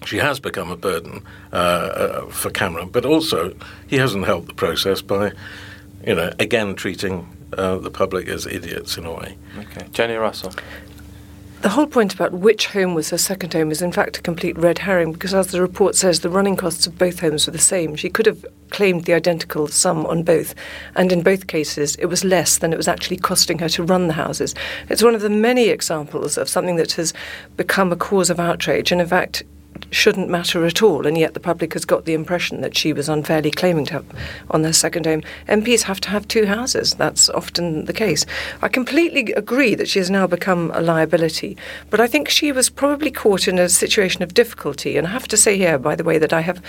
she 0.04 0.18
has 0.18 0.38
become 0.40 0.70
a 0.70 0.76
burden 0.76 1.22
uh, 1.52 1.56
uh, 1.56 2.26
for 2.26 2.50
Cameron, 2.50 2.90
but 2.90 3.06
also 3.06 3.54
he 3.86 3.96
hasn't 3.96 4.26
helped 4.26 4.48
the 4.48 4.54
process 4.54 5.00
by, 5.00 5.32
you 6.06 6.14
know, 6.14 6.30
again 6.38 6.74
treating 6.74 7.26
uh, 7.56 7.78
the 7.78 7.90
public 7.90 8.28
as 8.28 8.46
idiots 8.46 8.98
in 8.98 9.06
a 9.06 9.12
way. 9.12 9.38
Okay. 9.58 9.86
Jenni 9.92 10.20
Russell. 10.20 10.52
The 11.64 11.70
whole 11.70 11.86
point 11.86 12.12
about 12.12 12.34
which 12.34 12.66
home 12.66 12.92
was 12.92 13.08
her 13.08 13.16
second 13.16 13.54
home 13.54 13.70
is 13.70 13.80
in 13.80 13.90
fact 13.90 14.18
a 14.18 14.20
complete 14.20 14.58
red 14.58 14.80
herring 14.80 15.12
because, 15.12 15.32
as 15.32 15.46
the 15.46 15.62
report 15.62 15.94
says, 15.94 16.20
the 16.20 16.28
running 16.28 16.56
costs 16.56 16.86
of 16.86 16.98
both 16.98 17.20
homes 17.20 17.46
were 17.46 17.54
the 17.54 17.58
same. 17.58 17.96
She 17.96 18.10
could 18.10 18.26
have 18.26 18.44
claimed 18.68 19.06
the 19.06 19.14
identical 19.14 19.66
sum 19.68 20.04
on 20.04 20.24
both, 20.24 20.54
and 20.94 21.10
in 21.10 21.22
both 21.22 21.46
cases 21.46 21.96
it 21.96 22.04
was 22.04 22.22
less 22.22 22.58
than 22.58 22.74
it 22.74 22.76
was 22.76 22.86
actually 22.86 23.16
costing 23.16 23.60
her 23.60 23.70
to 23.70 23.82
run 23.82 24.08
the 24.08 24.12
houses. 24.12 24.54
It's 24.90 25.02
one 25.02 25.14
of 25.14 25.22
the 25.22 25.30
many 25.30 25.70
examples 25.70 26.36
of 26.36 26.50
something 26.50 26.76
that 26.76 26.92
has 26.92 27.14
become 27.56 27.92
a 27.92 27.96
cause 27.96 28.28
of 28.28 28.38
outrage, 28.38 28.92
and 28.92 29.00
in 29.00 29.06
fact, 29.06 29.42
shouldn't 29.90 30.28
matter 30.28 30.64
at 30.64 30.82
all, 30.82 31.06
and 31.06 31.16
yet 31.16 31.34
the 31.34 31.40
public 31.40 31.72
has 31.72 31.84
got 31.84 32.04
the 32.04 32.14
impression 32.14 32.60
that 32.60 32.76
she 32.76 32.92
was 32.92 33.08
unfairly 33.08 33.50
claiming 33.50 33.84
to 33.86 33.94
have 33.94 34.06
on 34.50 34.62
their 34.62 34.72
second 34.72 35.06
home. 35.06 35.22
MPs 35.48 35.82
have 35.82 36.00
to 36.00 36.10
have 36.10 36.26
two 36.26 36.46
houses. 36.46 36.94
That's 36.94 37.28
often 37.30 37.84
the 37.84 37.92
case. 37.92 38.26
I 38.62 38.68
completely 38.68 39.32
agree 39.32 39.74
that 39.74 39.88
she 39.88 39.98
has 39.98 40.10
now 40.10 40.26
become 40.26 40.70
a 40.74 40.80
liability, 40.80 41.56
but 41.90 42.00
I 42.00 42.06
think 42.06 42.28
she 42.28 42.52
was 42.52 42.70
probably 42.70 43.10
caught 43.10 43.46
in 43.48 43.58
a 43.58 43.68
situation 43.68 44.22
of 44.22 44.34
difficulty. 44.34 44.96
And 44.96 45.06
I 45.06 45.10
have 45.10 45.28
to 45.28 45.36
say 45.36 45.56
here, 45.56 45.78
by 45.78 45.94
the 45.94 46.04
way, 46.04 46.18
that 46.18 46.32
I 46.32 46.40
have 46.40 46.62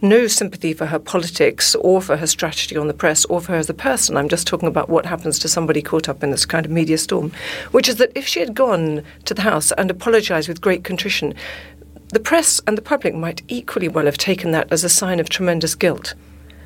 no 0.00 0.26
sympathy 0.26 0.72
for 0.72 0.86
her 0.86 0.98
politics 0.98 1.74
or 1.76 2.02
for 2.02 2.16
her 2.16 2.26
strategy 2.26 2.76
on 2.76 2.88
the 2.88 2.94
press 2.94 3.24
or 3.26 3.40
for 3.40 3.52
her 3.52 3.58
as 3.58 3.70
a 3.70 3.74
person. 3.74 4.16
I'm 4.16 4.28
just 4.28 4.46
talking 4.46 4.68
about 4.68 4.88
what 4.88 5.06
happens 5.06 5.38
to 5.40 5.48
somebody 5.48 5.82
caught 5.82 6.08
up 6.08 6.22
in 6.22 6.30
this 6.30 6.46
kind 6.46 6.66
of 6.66 6.72
media 6.72 6.98
storm, 6.98 7.32
which 7.70 7.88
is 7.88 7.96
that 7.96 8.12
if 8.14 8.26
she 8.26 8.40
had 8.40 8.54
gone 8.54 9.02
to 9.24 9.34
the 9.34 9.42
House 9.42 9.72
and 9.72 9.90
apologised 9.90 10.48
with 10.48 10.60
great 10.60 10.84
contrition, 10.84 11.34
the 12.12 12.20
press 12.20 12.60
and 12.66 12.76
the 12.76 12.82
public 12.82 13.14
might 13.14 13.42
equally 13.48 13.88
well 13.88 14.04
have 14.04 14.18
taken 14.18 14.52
that 14.52 14.70
as 14.70 14.84
a 14.84 14.88
sign 14.88 15.18
of 15.18 15.28
tremendous 15.28 15.74
guilt. 15.74 16.14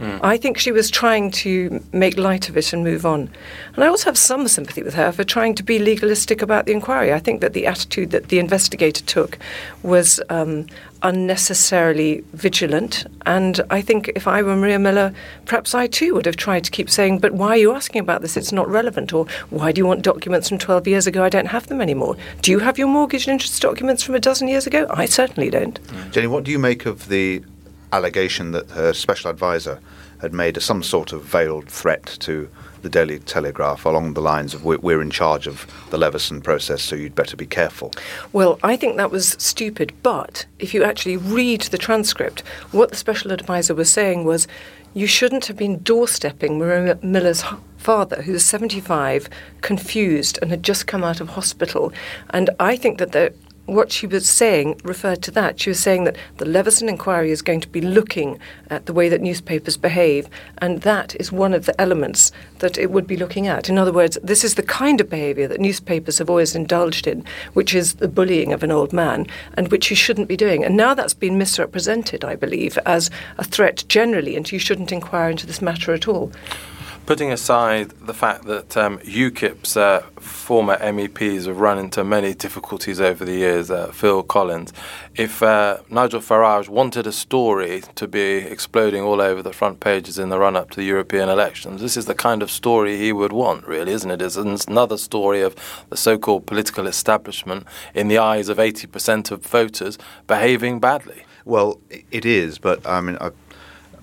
Mm. 0.01 0.21
I 0.23 0.37
think 0.37 0.59
she 0.59 0.73
was 0.73 0.91
trying 0.91 1.31
to 1.33 1.83
make 1.93 2.19
light 2.19 2.49
of 2.49 2.57
it 2.57 2.73
and 2.73 2.85
move 2.85 3.07
on. 3.07 3.31
And 3.75 3.85
I 3.85 3.89
also 3.89 4.07
have 4.07 4.19
some 4.19 4.47
sympathy 4.49 4.83
with 4.83 4.95
her 4.95 5.13
for 5.13 5.25
trying 5.25 5.55
to 5.55 5.63
be 5.63 5.79
legalistic 5.79 6.43
about 6.43 6.67
the 6.67 6.73
inquiry. 6.73 7.13
I 7.13 7.19
think 7.19 7.41
that 7.41 7.53
the 7.53 7.67
attitude 7.67 8.11
that 8.11 8.29
the 8.29 8.39
investigator 8.39 9.05
took 9.05 9.39
was 9.83 10.21
um, 10.29 10.67
unnecessarily 11.03 12.25
vigilant. 12.33 13.07
And 13.25 13.61
I 13.71 13.81
think 13.81 14.09
if 14.15 14.27
I 14.27 14.43
were 14.43 14.57
Maria 14.57 14.79
Miller, 14.79 15.15
perhaps 15.47 15.75
I 15.75 15.87
too 15.87 16.15
would 16.15 16.27
have 16.27 16.37
tried 16.37 16.65
to 16.65 16.71
keep 16.71 16.91
saying, 16.91 17.19
But 17.21 17.33
why 17.33 17.51
are 17.51 17.57
you 17.57 17.73
asking 17.73 18.01
about 18.01 18.23
this? 18.23 18.37
It's 18.37 18.53
not 18.53 18.69
relevant. 18.69 19.13
Or 19.13 19.27
why 19.51 19.73
do 19.73 19.81
you 19.81 19.87
want 19.87 20.03
documents 20.03 20.49
from 20.49 20.59
12 20.59 20.89
years 20.89 21.07
ago? 21.07 21.25
I 21.25 21.29
don't 21.29 21.47
have 21.47 21.69
them 21.69 21.81
anymore. 21.81 22.17
Do 22.43 22.51
you 22.51 22.59
have 22.59 22.79
your 22.79 22.89
mortgage 22.89 23.29
interest 23.29 23.63
documents 23.63 24.03
from 24.03 24.15
a 24.15 24.21
dozen 24.21 24.49
years 24.49 24.67
ago? 24.67 24.87
I 24.91 25.07
certainly 25.07 25.51
don't. 25.51 25.83
Jenni, 26.13 26.29
what 26.29 26.45
do 26.45 26.51
you 26.51 26.59
make 26.59 26.87
of 26.87 27.09
the 27.09 27.43
allegation 27.97 28.53
that 28.53 28.71
her 28.71 28.93
special 28.93 29.31
advisor 29.31 29.81
had 30.21 30.33
made 30.33 30.61
some 30.63 30.83
sort 30.83 31.13
of 31.13 31.25
veiled 31.25 31.69
threat 31.69 32.05
to 32.21 32.49
the 32.83 32.89
Daily 32.89 33.19
Telegraph 33.19 33.85
along 33.85 34.15
the 34.15 34.21
lines 34.21 34.55
of 34.55 34.65
we're, 34.65 35.03
in 35.03 35.11
charge 35.11 35.47
of 35.47 35.67
the 35.91 35.99
Leveson 35.99 36.41
process, 36.41 36.83
so 36.83 36.95
you'd 36.95 37.15
better 37.15 37.37
be 37.37 37.47
careful. 37.47 37.93
Well, 38.33 38.59
I 38.63 38.77
think 38.77 38.97
that 38.97 39.11
was 39.11 39.31
stupid. 39.39 39.93
But 40.03 40.47
if 40.59 40.73
you 40.73 40.85
actually 40.85 41.17
read 41.17 41.63
the 41.63 41.79
transcript, 41.79 42.41
what 42.71 42.91
the 42.91 42.97
special 42.97 43.33
advisor 43.33 43.75
was 43.75 43.91
saying 43.91 44.25
was 44.25 44.47
you 44.95 45.07
shouldn't 45.07 45.47
have 45.47 45.57
been 45.57 45.81
doorstepping 45.81 46.59
Maria 46.59 46.99
Miller's 47.03 47.45
father, 47.77 48.23
who's 48.23 48.45
75, 48.45 49.29
confused, 49.61 50.39
and 50.41 50.51
had 50.51 50.63
just 50.63 50.87
come 50.87 51.03
out 51.03 51.21
of 51.21 51.31
hospital. 51.31 51.93
And 52.31 52.51
I 52.61 52.77
think 52.77 52.99
that 52.99 53.13
there 53.13 53.31
what 53.67 53.93
she 53.93 54.07
was 54.07 54.29
saying 54.29 54.81
referred 54.85 55.23
to 55.23 55.31
that. 55.33 55.61
She 55.61 55.71
was 55.71 55.81
saying 55.81 56.05
that 56.05 56.17
the 56.39 56.45
Leveson 56.45 56.89
inquiry 56.89 57.31
is 57.31 57.43
going 57.43 57.61
to 57.61 57.69
be 57.69 57.81
looking 57.81 58.39
at 58.71 58.87
the 58.87 58.93
way 58.93 59.09
that 59.09 59.21
newspapers 59.21 59.77
behave, 59.77 60.29
and 60.59 60.83
that 60.83 61.15
is 61.17 61.31
one 61.31 61.53
of 61.53 61.67
the 61.67 61.79
elements 61.81 62.33
that 62.61 62.79
it 62.79 62.91
would 62.91 63.07
be 63.07 63.17
looking 63.17 63.47
at. 63.47 63.69
In 63.69 63.79
other 63.79 63.93
words, 63.93 64.19
this 64.23 64.45
is 64.45 64.55
the 64.55 64.63
kind 64.63 65.01
of 65.01 65.11
behaviour 65.11 65.49
that 65.49 65.61
newspapers 65.61 66.19
have 66.19 66.31
always 66.31 66.55
indulged 66.55 67.07
in, 67.07 67.25
which 67.53 67.75
is 67.75 67.95
the 67.95 68.09
bullying 68.09 68.53
of 68.53 68.63
an 68.63 68.73
old 68.73 68.93
man, 68.93 69.27
and 69.55 69.71
which 69.71 69.91
you 69.91 69.97
shouldn't 69.97 70.29
be 70.29 70.37
doing. 70.37 70.65
And 70.65 70.77
now 70.77 70.95
that's 70.95 71.15
been 71.15 71.39
misrepresented, 71.39 72.25
I 72.25 72.37
believe, 72.37 72.79
as 72.87 73.11
a 73.39 73.45
threat 73.45 73.85
generally, 73.89 74.37
and 74.37 74.51
you 74.51 74.59
shouldn't 74.59 74.93
inquire 74.93 75.31
into 75.31 75.47
this 75.47 75.63
matter 75.63 75.93
at 75.93 76.09
all 76.09 76.33
putting 77.07 77.31
aside 77.31 77.91
the 78.05 78.13
fact 78.13 78.45
that 78.47 78.77
um, 78.77 78.99
UKIP's 78.99 79.77
uh, 79.77 80.01
former 80.19 80.77
MEPs 80.79 81.47
have 81.47 81.61
run 81.61 81.79
into 81.79 82.03
many 82.03 82.35
difficulties 82.35 83.01
over 83.01 83.25
the 83.25 83.35
years, 83.35 83.71
uh, 83.71 83.87
Phil 83.93 84.25
Collins, 84.25 84.73
if 85.15 85.41
uh, 85.41 85.79
Nigel 85.89 86.21
Farage 86.21 86.69
wanted 86.69 87.07
a 87.07 87.13
story 87.13 87.85
to 87.95 88.09
be 88.09 88.39
exploding 88.39 89.03
all 89.03 89.21
over 89.21 89.41
the 89.41 89.53
front 89.53 89.79
pages 89.79 90.19
in 90.19 90.31
the 90.31 90.39
run 90.39 90.57
up 90.57 90.71
to 90.71 90.77
the 90.77 90.85
European 90.85 91.29
elections, 91.29 91.81
this 91.81 91.97
is 91.97 92.07
the 92.07 92.15
kind 92.15 92.43
of 92.43 92.51
story 92.51 92.97
he 92.97 93.13
would 93.13 93.33
want, 93.33 93.67
really, 93.69 93.93
isn't 93.93 94.11
it? 94.11 94.21
It's 94.21 94.37
another 94.37 94.99
story 94.99 95.43
of 95.43 95.55
the 95.91 95.97
so 95.97 96.19
called 96.19 96.47
political 96.47 96.89
establishment, 96.89 97.67
in 97.95 98.09
the 98.09 98.19
eyes 98.19 98.49
of 98.49 98.59
80% 98.59 99.31
of 99.31 99.47
voters, 99.47 99.97
behaving 100.27 100.81
badly. 100.81 101.25
Well, 101.45 101.81
it 102.11 102.25
is, 102.25 102.59
but 102.59 102.85
I 102.85 103.01
mean, 103.01 103.17
I, 103.21 103.31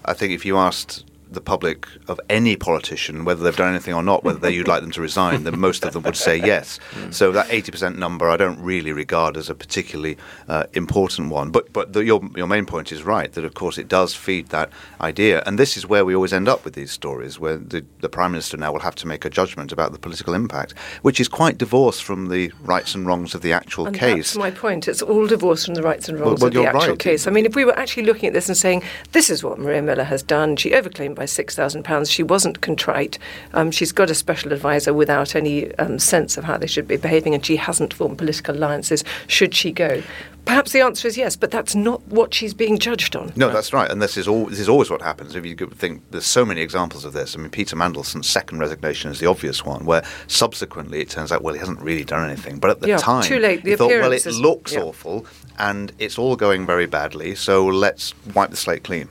I 0.05 0.13
think 0.13 0.31
if 0.31 0.45
you 0.45 0.57
asked 0.57 1.03
the 1.33 1.41
public 1.41 1.87
of 2.07 2.19
any 2.29 2.55
politician, 2.55 3.25
whether 3.25 3.43
they've 3.43 3.55
done 3.55 3.69
anything 3.69 3.93
or 3.93 4.03
not, 4.03 4.23
whether 4.23 4.49
you'd 4.49 4.67
like 4.67 4.81
them 4.81 4.91
to 4.91 5.01
resign, 5.01 5.43
then 5.43 5.59
most 5.59 5.83
of 5.83 5.93
them 5.93 6.03
would 6.03 6.15
say 6.15 6.37
yes. 6.53 6.79
Mm. 6.93 7.13
So 7.13 7.31
that 7.31 7.47
80% 7.47 7.97
number 7.97 8.29
I 8.29 8.37
don't 8.37 8.59
really 8.59 8.91
regard 8.91 9.37
as 9.37 9.49
a 9.49 9.55
particularly 9.55 10.17
uh, 10.47 10.65
important 10.73 11.29
one. 11.29 11.51
But 11.51 11.71
but 11.73 11.93
the, 11.93 12.03
your 12.03 12.21
your 12.35 12.47
main 12.47 12.65
point 12.65 12.91
is 12.91 13.03
right 13.03 13.31
that 13.33 13.43
of 13.43 13.53
course 13.53 13.77
it 13.77 13.87
does 13.87 14.15
feed 14.15 14.47
that 14.49 14.69
idea, 15.01 15.43
and 15.45 15.59
this 15.59 15.77
is 15.77 15.87
where 15.87 16.05
we 16.05 16.15
always 16.15 16.33
end 16.33 16.47
up 16.47 16.63
with 16.65 16.73
these 16.73 16.91
stories, 16.91 17.39
where 17.39 17.57
the, 17.57 17.85
the 18.01 18.09
prime 18.09 18.31
minister 18.31 18.57
now 18.57 18.71
will 18.71 18.79
have 18.79 18.95
to 18.95 19.07
make 19.07 19.25
a 19.25 19.29
judgment 19.29 19.71
about 19.71 19.91
the 19.91 19.99
political 19.99 20.33
impact, 20.33 20.77
which 21.01 21.19
is 21.19 21.27
quite 21.27 21.57
divorced 21.57 22.03
from 22.03 22.29
the 22.29 22.51
rights 22.61 22.95
and 22.95 23.05
wrongs 23.05 23.35
of 23.35 23.41
the 23.41 23.51
actual 23.51 23.87
and 23.87 23.95
case. 23.95 24.33
That's 24.33 24.37
my 24.37 24.51
point. 24.51 24.87
It's 24.87 25.01
all 25.01 25.27
divorced 25.27 25.65
from 25.65 25.75
the 25.75 25.83
rights 25.83 26.09
and 26.09 26.19
wrongs 26.19 26.41
well, 26.41 26.49
well, 26.51 26.59
of 26.59 26.63
the 26.63 26.77
actual 26.77 26.93
right. 26.93 26.99
case. 26.99 27.27
I 27.27 27.31
mean, 27.31 27.45
if 27.45 27.55
we 27.55 27.65
were 27.65 27.77
actually 27.77 28.03
looking 28.03 28.27
at 28.27 28.33
this 28.33 28.47
and 28.47 28.57
saying 28.57 28.83
this 29.11 29.29
is 29.29 29.43
what 29.43 29.59
Maria 29.59 29.81
Miller 29.81 30.03
has 30.03 30.23
done, 30.23 30.55
she 30.55 30.71
overclaimed 30.71 31.15
by 31.15 31.22
£6,000. 31.25 32.11
She 32.11 32.23
wasn't 32.23 32.61
contrite. 32.61 33.17
Um, 33.53 33.71
she's 33.71 33.91
got 33.91 34.09
a 34.09 34.15
special 34.15 34.51
advisor 34.53 34.93
without 34.93 35.35
any 35.35 35.73
um, 35.75 35.99
sense 35.99 36.37
of 36.37 36.43
how 36.43 36.57
they 36.57 36.67
should 36.67 36.87
be 36.87 36.97
behaving, 36.97 37.33
and 37.33 37.45
she 37.45 37.55
hasn't 37.55 37.93
formed 37.93 38.17
political 38.17 38.55
alliances. 38.55 39.03
Should 39.27 39.53
she 39.53 39.71
go? 39.71 40.01
Perhaps 40.45 40.73
the 40.73 40.81
answer 40.81 41.07
is 41.07 41.17
yes, 41.17 41.37
but 41.37 41.51
that's 41.51 41.73
not 41.73 42.05
what 42.07 42.33
she's 42.33 42.53
being 42.53 42.77
judged 42.77 43.15
on. 43.15 43.31
No, 43.37 43.49
that's 43.49 43.71
right, 43.71 43.89
and 43.89 44.01
this 44.01 44.17
is 44.17 44.27
all. 44.27 44.47
This 44.47 44.59
is 44.59 44.67
always 44.67 44.89
what 44.89 45.01
happens. 45.01 45.35
If 45.35 45.45
you 45.45 45.55
think 45.55 46.03
there's 46.11 46.25
so 46.25 46.43
many 46.43 46.59
examples 46.59 47.05
of 47.05 47.13
this. 47.13 47.35
I 47.35 47.39
mean, 47.39 47.49
Peter 47.49 47.77
Mandelson's 47.77 48.27
second 48.27 48.59
resignation 48.59 49.09
is 49.09 49.19
the 49.19 49.27
obvious 49.27 49.63
one, 49.63 49.85
where 49.85 50.03
subsequently 50.27 50.99
it 50.99 51.09
turns 51.09 51.31
out 51.31 51.43
well 51.43 51.53
he 51.53 51.61
hasn't 51.61 51.79
really 51.79 52.03
done 52.03 52.29
anything, 52.29 52.59
but 52.59 52.71
at 52.71 52.81
the 52.81 52.89
yeah, 52.89 52.97
time 52.97 53.23
too 53.23 53.39
late. 53.39 53.63
The 53.63 53.77
thought 53.77 53.89
well 53.89 54.11
it 54.11 54.25
looks 54.25 54.73
yeah. 54.73 54.81
awful 54.81 55.25
and 55.57 55.91
it's 55.99 56.17
all 56.17 56.35
going 56.35 56.65
very 56.65 56.87
badly, 56.87 57.35
so 57.35 57.65
let's 57.65 58.13
wipe 58.33 58.49
the 58.49 58.57
slate 58.57 58.83
clean. 58.83 59.07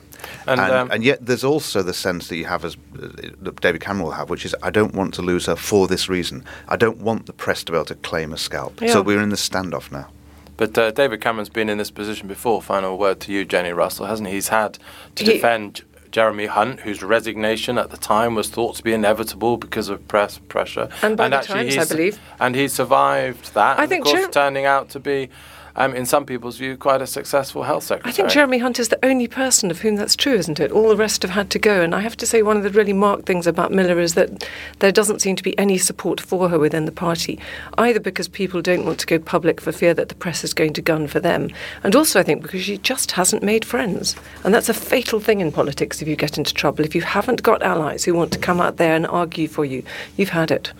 And, 0.47 0.59
and, 0.59 0.71
um, 0.71 0.91
and, 0.91 1.03
yet, 1.03 1.25
there's 1.25 1.43
also 1.43 1.81
the 1.81 1.93
sense 1.93 2.27
that 2.27 2.37
you 2.37 2.45
have, 2.45 2.65
as 2.65 2.75
uh, 3.01 3.51
David 3.61 3.81
Cameron 3.81 4.05
will 4.05 4.11
have, 4.11 4.29
which 4.29 4.45
is 4.45 4.55
I 4.61 4.69
don't 4.69 4.93
want 4.93 5.13
to 5.15 5.21
lose 5.21 5.45
her 5.45 5.55
for 5.55 5.87
this 5.87 6.09
reason. 6.09 6.43
I 6.67 6.75
don't 6.75 6.99
want 6.99 7.25
the 7.25 7.33
press 7.33 7.63
to 7.65 7.71
be 7.71 7.77
able 7.77 7.85
to 7.85 7.95
claim 7.95 8.33
a 8.33 8.37
scalp. 8.37 8.81
Yeah. 8.81 8.93
So 8.93 9.01
we're 9.01 9.21
in 9.21 9.29
the 9.29 9.35
standoff 9.35 9.91
now. 9.91 10.09
But 10.57 10.77
uh, 10.77 10.91
David 10.91 11.21
Cameron's 11.21 11.49
been 11.49 11.69
in 11.69 11.77
this 11.77 11.91
position 11.91 12.27
before. 12.27 12.61
Final 12.61 12.97
word 12.97 13.19
to 13.21 13.33
you, 13.33 13.45
Jenni 13.45 13.75
Russell, 13.75 14.05
hasn't 14.05 14.29
he? 14.29 14.35
He's 14.35 14.49
had 14.49 14.77
to 15.15 15.23
he, 15.23 15.33
defend 15.33 15.83
Jeremy 16.11 16.45
Hunt, 16.45 16.81
whose 16.81 17.01
resignation 17.01 17.79
at 17.79 17.89
the 17.89 17.97
time 17.97 18.35
was 18.35 18.47
thought 18.47 18.75
to 18.75 18.83
be 18.83 18.93
inevitable 18.93 19.57
because 19.57 19.89
of 19.89 20.07
press 20.07 20.37
pressure. 20.37 20.89
And 21.01 21.17
by 21.17 21.25
and 21.25 21.33
the 21.33 21.39
Times, 21.39 21.75
I 21.75 21.85
believe. 21.85 22.19
And 22.39 22.55
he 22.55 22.67
survived 22.67 23.55
that. 23.55 23.79
I 23.79 23.87
think, 23.87 24.05
of 24.05 24.11
course, 24.11 24.25
Jer- 24.25 24.31
turning 24.31 24.65
out 24.65 24.89
to 24.89 24.99
be 24.99 25.29
um, 25.75 25.95
in 25.95 26.05
some 26.05 26.25
people's 26.25 26.57
view, 26.57 26.77
quite 26.77 27.01
a 27.01 27.07
successful 27.07 27.63
health 27.63 27.83
secretary. 27.83 28.11
I 28.11 28.15
think 28.15 28.29
Jeremy 28.29 28.59
Hunt 28.59 28.79
is 28.79 28.89
the 28.89 29.03
only 29.03 29.27
person 29.27 29.71
of 29.71 29.81
whom 29.81 29.95
that's 29.95 30.15
true, 30.15 30.33
isn't 30.33 30.59
it? 30.59 30.71
All 30.71 30.89
the 30.89 30.95
rest 30.95 31.21
have 31.23 31.31
had 31.31 31.49
to 31.51 31.59
go. 31.59 31.81
And 31.81 31.95
I 31.95 32.01
have 32.01 32.17
to 32.17 32.27
say, 32.27 32.41
one 32.41 32.57
of 32.57 32.63
the 32.63 32.69
really 32.69 32.93
marked 32.93 33.25
things 33.25 33.47
about 33.47 33.71
Miller 33.71 33.99
is 33.99 34.13
that 34.13 34.47
there 34.79 34.91
doesn't 34.91 35.21
seem 35.21 35.35
to 35.35 35.43
be 35.43 35.57
any 35.57 35.77
support 35.77 36.19
for 36.21 36.49
her 36.49 36.59
within 36.59 36.85
the 36.85 36.91
party, 36.91 37.39
either 37.77 37.99
because 37.99 38.27
people 38.27 38.61
don't 38.61 38.85
want 38.85 38.99
to 38.99 39.07
go 39.07 39.17
public 39.19 39.59
for 39.59 39.71
fear 39.71 39.93
that 39.93 40.09
the 40.09 40.15
press 40.15 40.43
is 40.43 40.53
going 40.53 40.73
to 40.73 40.81
gun 40.81 41.07
for 41.07 41.19
them, 41.19 41.49
and 41.83 41.95
also, 41.95 42.19
I 42.19 42.23
think, 42.23 42.41
because 42.41 42.63
she 42.63 42.77
just 42.77 43.11
hasn't 43.11 43.43
made 43.43 43.65
friends. 43.65 44.15
And 44.43 44.53
that's 44.53 44.69
a 44.69 44.73
fatal 44.73 45.19
thing 45.19 45.41
in 45.41 45.51
politics 45.51 46.01
if 46.01 46.07
you 46.07 46.15
get 46.15 46.37
into 46.37 46.53
trouble. 46.53 46.85
If 46.85 46.95
you 46.95 47.01
haven't 47.01 47.43
got 47.43 47.63
allies 47.63 48.03
who 48.03 48.13
want 48.13 48.31
to 48.33 48.39
come 48.39 48.61
out 48.61 48.77
there 48.77 48.95
and 48.95 49.07
argue 49.07 49.47
for 49.47 49.65
you, 49.65 49.83
you've 50.17 50.29
had 50.29 50.51
it. 50.51 50.71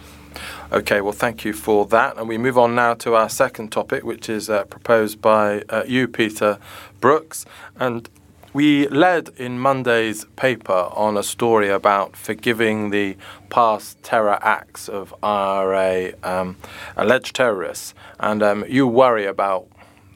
Okay, 0.74 1.02
well, 1.02 1.14
thank 1.14 1.46
you 1.46 1.54
for 1.54 1.86
that. 1.86 2.18
And 2.18 2.28
we 2.28 2.40
move 2.40 2.58
on 2.58 2.74
now 2.74 2.96
to 2.96 3.14
our 3.14 3.30
second 3.30 3.72
topic, 3.72 4.04
which 4.04 4.28
is 4.28 4.50
uh, 4.50 4.64
proposed 4.64 5.22
by 5.22 5.62
uh, 5.70 5.84
you, 5.86 6.08
Peter 6.08 6.58
Brookes. 7.00 7.46
And 7.76 8.10
we 8.54 8.88
led 8.88 9.30
in 9.38 9.60
Monday's 9.60 10.26
paper 10.36 10.90
on 10.94 11.16
a 11.16 11.22
story 11.22 11.70
about 11.70 12.16
forgiving 12.18 12.90
the 12.90 13.18
past 13.52 14.02
terror 14.02 14.40
acts 14.42 14.90
of 14.90 15.14
IRA 15.22 16.14
um, 16.24 16.58
alleged 16.98 17.36
terrorists. 17.36 17.94
And 18.20 18.42
um, 18.42 18.66
you 18.68 18.88
worry 18.88 19.28
about 19.28 19.68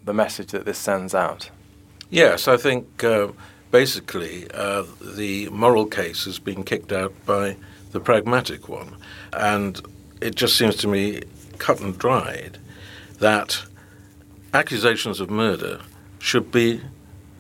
the 0.06 0.14
message 0.14 0.54
that 0.54 0.66
this 0.66 0.80
sends 0.80 1.14
out. 1.14 1.52
Yes, 2.10 2.48
I 2.48 2.58
think 2.58 3.04
uh, 3.04 3.28
basically 3.70 4.50
uh, 4.56 4.86
the 5.00 5.50
moral 5.50 5.86
case 5.86 6.26
has 6.26 6.40
been 6.40 6.64
kicked 6.64 6.92
out 6.92 7.14
by 7.28 7.58
the 7.92 8.00
pragmatic 8.00 8.68
one. 8.68 8.96
And 9.34 9.80
it 10.22 10.36
just 10.36 10.58
seems 10.58 10.76
to 10.78 10.88
me 10.88 11.22
cut 11.58 11.80
and 11.80 11.98
dried 11.98 12.58
that 13.20 13.64
accusations 14.54 15.20
of 15.20 15.30
murder 15.30 15.82
should 16.20 16.52
be 16.52 16.82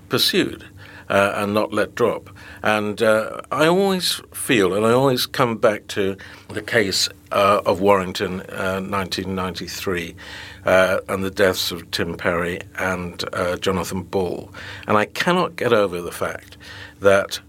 pursued 0.10 0.66
uh, 1.10 1.34
and 1.36 1.54
not 1.54 1.74
let 1.74 1.96
drop. 1.96 2.30
And 2.64 3.02
uh, 3.02 3.42
I 3.52 3.68
always 3.68 4.22
feel, 4.34 4.74
and 4.74 4.86
I 4.86 4.92
always 4.92 5.26
come 5.26 5.58
back 5.58 5.88
to 5.88 6.18
the 6.50 6.62
case 6.62 7.08
uh, 7.32 7.62
of 7.66 7.82
Warrington, 7.82 8.42
uh, 8.42 8.82
1993, 8.82 10.16
uh, 10.66 11.00
and 11.08 11.24
the 11.24 11.32
deaths 11.32 11.72
of 11.72 11.90
Tim 11.92 12.18
Parry 12.18 12.62
and 12.78 13.24
uh, 13.34 13.58
Jonathan 13.58 14.04
Ball. 14.04 14.52
And 14.88 14.98
I 14.98 15.06
cannot 15.06 15.56
get 15.56 15.74
over 15.74 16.02
the 16.02 16.12
fact 16.12 16.58
that. 17.00 17.40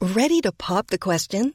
Ready 0.00 0.40
to 0.42 0.52
pop 0.52 0.88
the 0.88 0.98
question? 0.98 1.54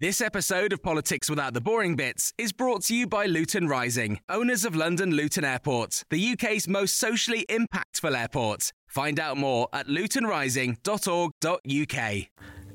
This 0.00 0.20
episode 0.20 0.72
of 0.72 0.80
Politics 0.80 1.28
Without 1.28 1.54
the 1.54 1.60
Boring 1.60 1.96
Bits 1.96 2.32
is 2.38 2.52
brought 2.52 2.84
to 2.84 2.94
you 2.94 3.08
by 3.08 3.26
Luton 3.26 3.66
Rising, 3.66 4.20
owners 4.28 4.64
of 4.64 4.76
London 4.76 5.10
Luton 5.10 5.44
Airport, 5.44 6.04
the 6.08 6.34
UK's 6.34 6.68
most 6.68 6.94
socially 6.94 7.44
impactful 7.48 8.16
airport. 8.16 8.72
Find 8.86 9.18
out 9.18 9.36
more 9.36 9.66
at 9.72 9.88
lutonrising.org.uk. 9.88 12.26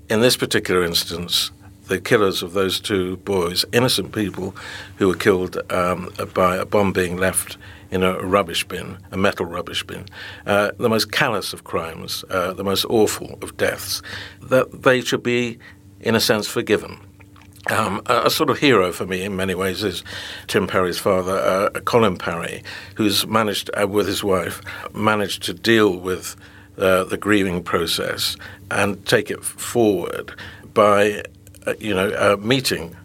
In 0.10 0.20
this 0.20 0.36
particular 0.36 0.84
instance, 0.84 1.52
the 1.88 2.02
killers 2.02 2.44
of 2.44 2.52
those 2.52 2.82
two 2.82 3.16
boys, 3.16 3.64
innocent 3.72 4.12
people 4.12 4.54
who 4.98 5.08
were 5.08 5.16
killed 5.16 5.58
um, 5.72 6.12
by 6.34 6.58
a 6.58 6.66
bomb 6.66 6.92
being 6.92 7.16
left 7.16 7.56
in 7.90 8.04
a 8.04 8.20
rubbish 8.20 8.68
bin, 8.68 8.98
a 9.14 9.18
metal 9.18 9.46
rubbish 9.46 9.86
bin, 9.86 10.08
uh, 10.46 10.72
the 10.78 10.90
most 10.90 11.14
callous 11.14 11.54
of 11.54 11.64
crimes, 11.64 12.26
uh, 12.30 12.52
the 12.52 12.66
most 12.66 12.84
awful 12.90 13.40
of 13.42 13.56
deaths, 13.56 14.02
that 14.42 14.84
they 14.84 15.00
should 15.00 15.24
be, 15.24 15.58
in 16.02 16.16
a 16.16 16.20
sense, 16.20 16.50
forgiven. 16.50 17.00
Um, 17.70 18.02
a, 18.08 18.24
a, 18.26 18.30
sort 18.30 18.50
of 18.50 18.60
hero 18.60 18.92
for 18.92 19.06
me 19.06 19.24
in 19.24 19.38
many 19.38 19.56
ways 19.56 19.84
is 19.84 20.04
Tim 20.48 20.68
Parry's 20.68 21.00
father, 21.00 21.38
uh, 21.38 21.80
Colin 21.82 22.18
Parry, 22.18 22.62
who's 22.96 23.26
managed, 23.26 23.70
uh, 23.80 23.88
with 23.88 24.06
his 24.06 24.22
wife, 24.22 24.62
managed 24.94 25.44
to 25.44 25.54
deal 25.54 25.98
with 25.98 26.36
uh, 26.78 27.06
the 27.06 27.18
grieving 27.18 27.64
process 27.64 28.36
and 28.70 29.06
take 29.06 29.32
it 29.32 29.46
forward 29.46 30.34
by, 30.74 31.24
uh, 31.66 31.74
you 31.80 31.94
know, 31.94 32.10
uh, 32.10 32.36
meeting 32.38 32.98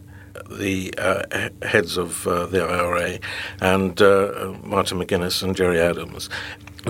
the 0.50 0.92
uh, 0.98 1.50
heads 1.62 1.96
of 1.96 2.24
the 2.24 2.66
IRA 2.66 3.18
and 3.60 4.00
Martin 4.64 4.98
McGuinness 4.98 5.42
and 5.42 5.54
Gerry 5.54 5.78
Adams 5.78 6.30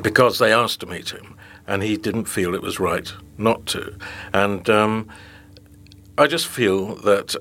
because 0.02 0.38
they 0.38 0.52
asked 0.52 0.80
to 0.80 0.86
meet 0.86 1.10
him 1.10 1.34
and 1.66 1.82
he 1.82 1.96
didn't 1.96 2.24
feel 2.24 2.54
it 2.54 2.62
was 2.62 2.80
right 2.80 3.12
not 3.36 3.66
to. 3.66 3.94
And 4.32 4.70
um, 4.70 5.08
I 6.16 6.26
just 6.26 6.46
feel 6.46 6.94
that 6.96 7.36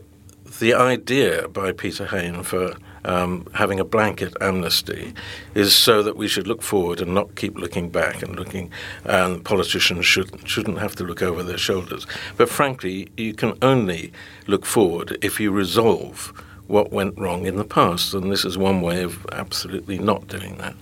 the 0.60 0.74
idea 0.74 1.48
by 1.48 1.72
Peter 1.72 2.06
Hain 2.06 2.44
for 2.44 2.76
um, 3.06 3.48
having 3.54 3.80
a 3.80 3.86
blanket 3.86 4.34
amnesty 4.42 5.14
is 5.56 5.76
so 5.76 6.04
that 6.04 6.18
we 6.18 6.28
should 6.28 6.48
look 6.48 6.62
forward 6.62 7.00
and 7.02 7.14
not 7.14 7.36
keep 7.36 7.58
looking 7.58 7.90
back 7.90 8.22
and 8.22 8.36
looking, 8.36 8.72
and 9.06 9.44
politicians 9.44 10.06
should, 10.06 10.48
shouldn't 10.48 10.80
have 10.80 10.96
to 10.96 11.04
look 11.04 11.22
over 11.22 11.44
their 11.44 11.58
shoulders. 11.58 12.06
But 12.36 12.50
frankly, 12.50 13.10
you 13.18 13.34
can 13.34 13.58
only 13.62 14.12
look 14.48 14.66
forward 14.66 15.18
if 15.22 15.40
you 15.40 15.52
resolve 15.52 16.34
what 16.68 16.92
went 16.92 17.18
wrong 17.18 17.46
in 17.46 17.56
the 17.56 17.64
past, 17.64 18.14
and 18.14 18.32
this 18.32 18.44
is 18.44 18.58
one 18.58 18.82
way 18.82 19.04
of 19.04 19.26
absolutely 19.32 19.98
not 19.98 20.28
doing 20.28 20.58
that. 20.58 20.76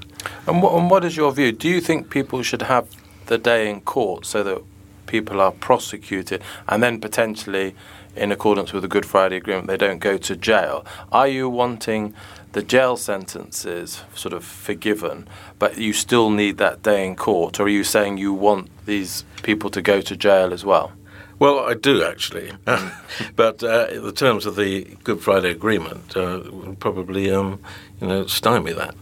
And 0.48 0.64
and 0.64 0.90
what 0.90 1.06
is 1.06 1.16
your 1.16 1.32
view? 1.32 1.52
Do 1.52 1.70
you 1.70 1.80
think 1.80 2.10
people 2.10 2.42
should 2.42 2.64
have 2.64 2.88
the 3.28 3.38
day 3.38 3.70
in 3.70 3.82
court 3.82 4.26
so 4.26 4.44
that 4.44 4.64
people 5.06 5.40
are 5.40 5.52
prosecuted 5.52 6.42
and 6.68 6.82
then 6.82 7.00
potentially 7.00 7.76
in 8.16 8.32
accordance 8.32 8.74
with 8.74 8.82
the 8.82 8.88
Good 8.88 9.06
Friday 9.06 9.38
Agreement, 9.38 9.68
they 9.68 9.78
don't 9.78 10.00
go 10.00 10.18
to 10.18 10.36
jail. 10.36 10.86
Are 11.12 11.28
you 11.28 11.50
wanting 11.50 12.14
the 12.54 12.64
jail 12.64 12.96
sentences 12.96 14.02
sort 14.14 14.34
of 14.34 14.46
forgiven, 14.46 15.28
but 15.60 15.78
you 15.78 15.92
still 15.92 16.30
need 16.30 16.58
that 16.58 16.82
day 16.84 17.06
in 17.06 17.16
court, 17.16 17.60
or 17.60 17.64
are 17.64 17.70
you 17.70 17.84
saying 17.84 18.18
you 18.18 18.34
want 18.34 18.70
these 18.86 19.26
people 19.44 19.70
to 19.70 19.82
go 19.82 20.00
to 20.00 20.16
jail 20.16 20.54
as 20.54 20.64
well? 20.64 20.94
Well, 21.38 21.60
I 21.60 21.74
do 21.74 22.02
actually, 22.02 22.54
but 23.36 23.62
uh, 23.62 23.88
the 24.00 24.14
terms 24.16 24.46
of 24.46 24.56
the 24.56 24.86
Good 25.04 25.20
Friday 25.20 25.52
Agreement 25.52 26.16
uh, 26.16 26.40
probably, 26.80 27.30
um, 27.30 27.60
you 28.00 28.08
know, 28.08 28.26
stymie 28.26 28.72
that. 28.72 28.96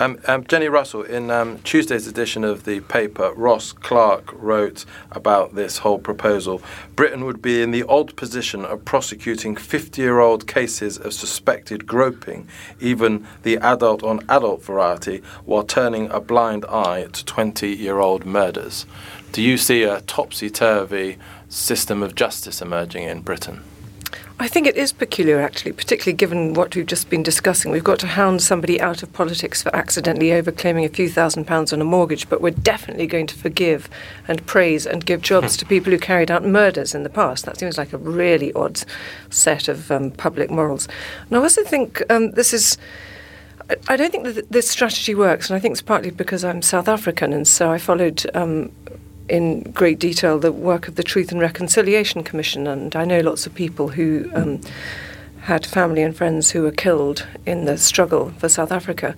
Um, 0.00 0.18
um, 0.26 0.44
Jenni 0.44 0.72
Russell, 0.72 1.02
in 1.02 1.30
um, 1.30 1.58
Tuesday's 1.58 2.06
edition 2.06 2.42
of 2.42 2.64
the 2.64 2.80
paper, 2.80 3.34
Ross 3.36 3.72
Clark 3.72 4.32
wrote 4.32 4.86
about 5.12 5.54
this 5.54 5.76
whole 5.76 5.98
proposal. 5.98 6.62
Britain 6.96 7.26
would 7.26 7.42
be 7.42 7.60
in 7.60 7.70
the 7.70 7.82
odd 7.82 8.16
position 8.16 8.64
of 8.64 8.82
prosecuting 8.86 9.56
50 9.56 10.00
year 10.00 10.18
old 10.18 10.46
cases 10.46 10.96
of 10.96 11.12
suspected 11.12 11.86
groping, 11.86 12.48
even 12.80 13.26
the 13.42 13.58
adult 13.58 14.02
on 14.02 14.24
adult 14.30 14.64
variety, 14.64 15.20
while 15.44 15.64
turning 15.64 16.10
a 16.10 16.18
blind 16.18 16.64
eye 16.64 17.06
to 17.12 17.22
20 17.22 17.68
year 17.68 17.98
old 17.98 18.24
murders. 18.24 18.86
Do 19.32 19.42
you 19.42 19.58
see 19.58 19.82
a 19.82 20.00
topsy 20.00 20.48
turvy 20.48 21.18
system 21.50 22.02
of 22.02 22.14
justice 22.14 22.62
emerging 22.62 23.02
in 23.02 23.20
Britain? 23.20 23.60
I 24.40 24.48
think 24.48 24.66
it 24.66 24.74
is 24.74 24.90
peculiar, 24.90 25.38
actually, 25.38 25.72
particularly 25.72 26.14
given 26.16 26.54
what 26.54 26.74
we've 26.74 26.86
just 26.86 27.10
been 27.10 27.22
discussing. 27.22 27.70
We've 27.70 27.84
got 27.84 27.98
to 27.98 28.06
hound 28.06 28.40
somebody 28.40 28.80
out 28.80 29.02
of 29.02 29.12
politics 29.12 29.62
for 29.62 29.76
accidentally 29.76 30.28
overclaiming 30.28 30.86
a 30.86 30.88
few 30.88 31.10
thousand 31.10 31.44
pounds 31.44 31.74
on 31.74 31.80
a 31.82 31.84
mortgage, 31.84 32.26
but 32.26 32.40
we're 32.40 32.52
definitely 32.52 33.06
going 33.06 33.26
to 33.26 33.34
forgive 33.36 33.90
and 34.28 34.44
praise 34.46 34.86
and 34.86 35.04
give 35.04 35.20
jobs 35.20 35.58
to 35.58 35.66
people 35.66 35.92
who 35.92 35.98
carried 35.98 36.30
out 36.30 36.42
murders 36.42 36.94
in 36.94 37.02
the 37.02 37.10
past. 37.10 37.44
That 37.44 37.58
seems 37.58 37.76
like 37.76 37.92
a 37.92 37.98
really 37.98 38.50
odd 38.54 38.82
set 39.28 39.68
of 39.68 39.90
um, 39.90 40.10
public 40.10 40.50
morals. 40.50 40.88
And 41.28 41.36
I 41.36 41.40
also 41.42 41.62
think 41.62 42.02
um, 42.08 42.30
this 42.30 42.54
is. 42.54 42.78
I 43.88 43.96
don't 43.96 44.10
think 44.10 44.24
that 44.24 44.50
this 44.50 44.70
strategy 44.70 45.14
works, 45.14 45.50
and 45.50 45.56
I 45.56 45.60
think 45.60 45.72
it's 45.72 45.82
partly 45.82 46.10
because 46.10 46.44
I'm 46.44 46.62
South 46.62 46.88
African, 46.88 47.34
and 47.34 47.46
so 47.46 47.70
I 47.70 47.76
followed 47.76 48.24
um, 48.34 48.72
in 49.28 49.62
great 49.72 49.98
detail 49.98 50.38
the 50.38 50.52
work 50.52 50.88
of 50.88 50.96
the 50.96 51.02
Truth 51.02 51.32
and 51.32 51.40
Reconciliation 51.40 52.22
Commission, 52.24 52.66
and 52.66 52.94
I 52.96 53.04
know 53.04 53.20
lots 53.20 53.46
of 53.46 53.54
people 53.54 53.88
who 53.88 54.30
um, 54.34 54.60
had 55.50 55.66
family 55.66 56.00
and 56.00 56.16
friends 56.16 56.52
who 56.52 56.62
were 56.62 56.70
killed 56.70 57.26
in 57.44 57.64
the 57.64 57.76
struggle 57.76 58.30
for 58.38 58.48
South 58.48 58.70
Africa. 58.70 59.16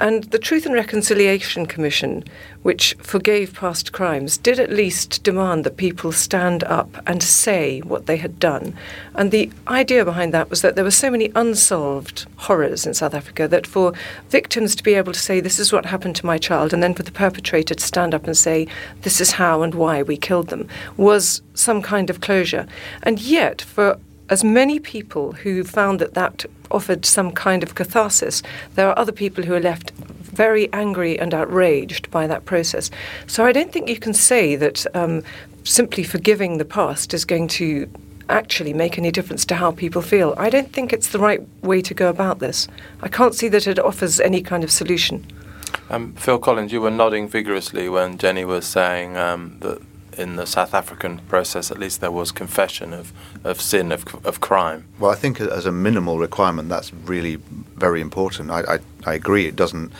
And 0.00 0.24
the 0.24 0.38
Truth 0.38 0.64
and 0.64 0.74
Reconciliation 0.74 1.66
Commission, 1.66 2.24
which 2.62 2.94
forgave 3.00 3.52
past 3.52 3.92
crimes, 3.92 4.38
did 4.38 4.58
at 4.58 4.72
least 4.72 5.22
demand 5.22 5.62
that 5.64 5.76
people 5.76 6.10
stand 6.10 6.64
up 6.64 6.96
and 7.06 7.22
say 7.22 7.80
what 7.80 8.06
they 8.06 8.16
had 8.16 8.38
done. 8.38 8.74
And 9.14 9.30
the 9.30 9.50
idea 9.68 10.06
behind 10.06 10.32
that 10.32 10.48
was 10.48 10.62
that 10.62 10.74
there 10.74 10.84
were 10.84 10.90
so 10.90 11.10
many 11.10 11.30
unsolved 11.34 12.24
horrors 12.36 12.86
in 12.86 12.94
South 12.94 13.12
Africa 13.12 13.46
that 13.46 13.66
for 13.66 13.92
victims 14.30 14.74
to 14.76 14.82
be 14.82 14.94
able 14.94 15.12
to 15.12 15.20
say, 15.20 15.38
This 15.38 15.58
is 15.58 15.70
what 15.70 15.84
happened 15.84 16.16
to 16.16 16.26
my 16.26 16.38
child, 16.38 16.72
and 16.72 16.82
then 16.82 16.94
for 16.94 17.02
the 17.02 17.12
perpetrator 17.12 17.74
to 17.74 17.84
stand 17.84 18.14
up 18.14 18.24
and 18.24 18.38
say, 18.38 18.66
This 19.02 19.20
is 19.20 19.32
how 19.32 19.60
and 19.60 19.74
why 19.74 20.02
we 20.02 20.16
killed 20.16 20.48
them, 20.48 20.66
was 20.96 21.42
some 21.52 21.82
kind 21.82 22.08
of 22.08 22.22
closure. 22.22 22.66
And 23.02 23.20
yet, 23.20 23.60
for 23.60 23.98
as 24.30 24.42
many 24.42 24.78
people 24.78 25.32
who 25.32 25.64
found 25.64 26.00
that 26.00 26.14
that 26.14 26.44
offered 26.70 27.04
some 27.04 27.30
kind 27.30 27.62
of 27.62 27.74
catharsis, 27.74 28.42
there 28.74 28.88
are 28.88 28.98
other 28.98 29.12
people 29.12 29.44
who 29.44 29.54
are 29.54 29.60
left 29.60 29.90
very 29.92 30.72
angry 30.72 31.18
and 31.18 31.32
outraged 31.32 32.10
by 32.10 32.26
that 32.26 32.44
process. 32.44 32.90
So 33.26 33.44
I 33.44 33.52
don't 33.52 33.72
think 33.72 33.88
you 33.88 33.98
can 33.98 34.14
say 34.14 34.56
that 34.56 34.86
um, 34.96 35.22
simply 35.64 36.02
forgiving 36.02 36.58
the 36.58 36.64
past 36.64 37.14
is 37.14 37.24
going 37.24 37.48
to 37.48 37.88
actually 38.28 38.72
make 38.72 38.98
any 38.98 39.10
difference 39.10 39.44
to 39.44 39.54
how 39.54 39.70
people 39.70 40.02
feel. 40.02 40.34
I 40.38 40.48
don't 40.50 40.72
think 40.72 40.92
it's 40.92 41.08
the 41.08 41.18
right 41.18 41.42
way 41.62 41.82
to 41.82 41.94
go 41.94 42.08
about 42.08 42.38
this. 42.38 42.66
I 43.02 43.08
can't 43.08 43.34
see 43.34 43.48
that 43.48 43.66
it 43.66 43.78
offers 43.78 44.18
any 44.18 44.42
kind 44.42 44.64
of 44.64 44.70
solution. 44.70 45.26
Um, 45.90 46.14
Phil 46.14 46.38
Collins, 46.38 46.72
you 46.72 46.80
were 46.80 46.90
nodding 46.90 47.28
vigorously 47.28 47.88
when 47.88 48.16
Jenni 48.16 48.46
was 48.46 48.66
saying 48.66 49.16
um, 49.16 49.58
that 49.60 49.82
in 50.18 50.36
the 50.36 50.46
South 50.46 50.74
African 50.74 51.18
process, 51.28 51.70
at 51.70 51.78
least 51.78 52.00
there 52.00 52.10
was 52.10 52.32
confession 52.32 52.92
of, 52.92 53.12
of 53.44 53.60
sin, 53.60 53.92
of, 53.92 54.24
of 54.24 54.40
crime. 54.40 54.86
Well, 54.98 55.10
I 55.10 55.14
think 55.14 55.40
as 55.40 55.66
a 55.66 55.72
minimal 55.72 56.18
requirement, 56.18 56.68
that's 56.68 56.92
really 56.92 57.36
very 57.76 58.00
important. 58.00 58.50
I, 58.50 58.60
I, 58.74 58.78
I 59.04 59.14
agree 59.14 59.46
it 59.46 59.56
doesn't 59.56 59.92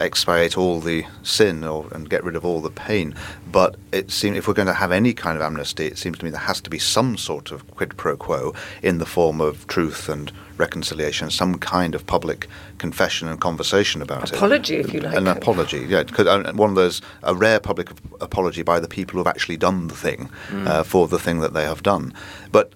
expiate 0.00 0.58
all 0.58 0.80
the 0.80 1.04
sin 1.22 1.64
or, 1.64 1.88
and 1.92 2.08
get 2.08 2.22
rid 2.24 2.36
of 2.36 2.44
all 2.44 2.60
the 2.60 2.70
pain. 2.70 3.14
But 3.50 3.76
it 3.92 4.10
seems 4.10 4.36
if 4.36 4.48
we're 4.48 4.54
going 4.54 4.66
to 4.66 4.74
have 4.74 4.92
any 4.92 5.14
kind 5.14 5.36
of 5.36 5.42
amnesty, 5.42 5.86
it 5.86 5.98
seems 5.98 6.18
to 6.18 6.24
me 6.24 6.30
there 6.30 6.40
has 6.40 6.60
to 6.62 6.70
be 6.70 6.78
some 6.78 7.16
sort 7.16 7.50
of 7.50 7.68
quid 7.70 7.96
pro 7.96 8.16
quo 8.16 8.54
in 8.82 8.98
the 8.98 9.06
form 9.06 9.40
of 9.40 9.66
truth 9.66 10.08
and 10.08 10.32
reconciliation, 10.58 11.30
some 11.30 11.58
kind 11.58 11.94
of 11.94 12.06
public 12.06 12.48
confession 12.78 13.28
and 13.28 13.40
conversation 13.40 14.02
about 14.02 14.30
apology, 14.30 14.76
it. 14.76 14.80
Apology, 14.80 14.88
if 14.88 14.94
you 14.94 15.00
like. 15.00 15.16
An 15.16 15.26
apology, 15.26 15.86
yeah. 15.88 16.04
Cause, 16.04 16.26
uh, 16.26 16.52
one 16.54 16.70
of 16.70 16.76
those, 16.76 17.02
a 17.22 17.34
rare 17.34 17.60
public 17.60 17.90
apology 18.20 18.62
by 18.62 18.80
the 18.80 18.88
people 18.88 19.18
who've 19.18 19.26
actually 19.26 19.56
done 19.56 19.88
the 19.88 19.94
thing 19.94 20.30
mm. 20.48 20.66
uh, 20.66 20.82
for 20.82 21.08
the 21.08 21.18
thing 21.18 21.40
that 21.40 21.54
they 21.54 21.64
have 21.64 21.82
done. 21.82 22.12
But 22.52 22.74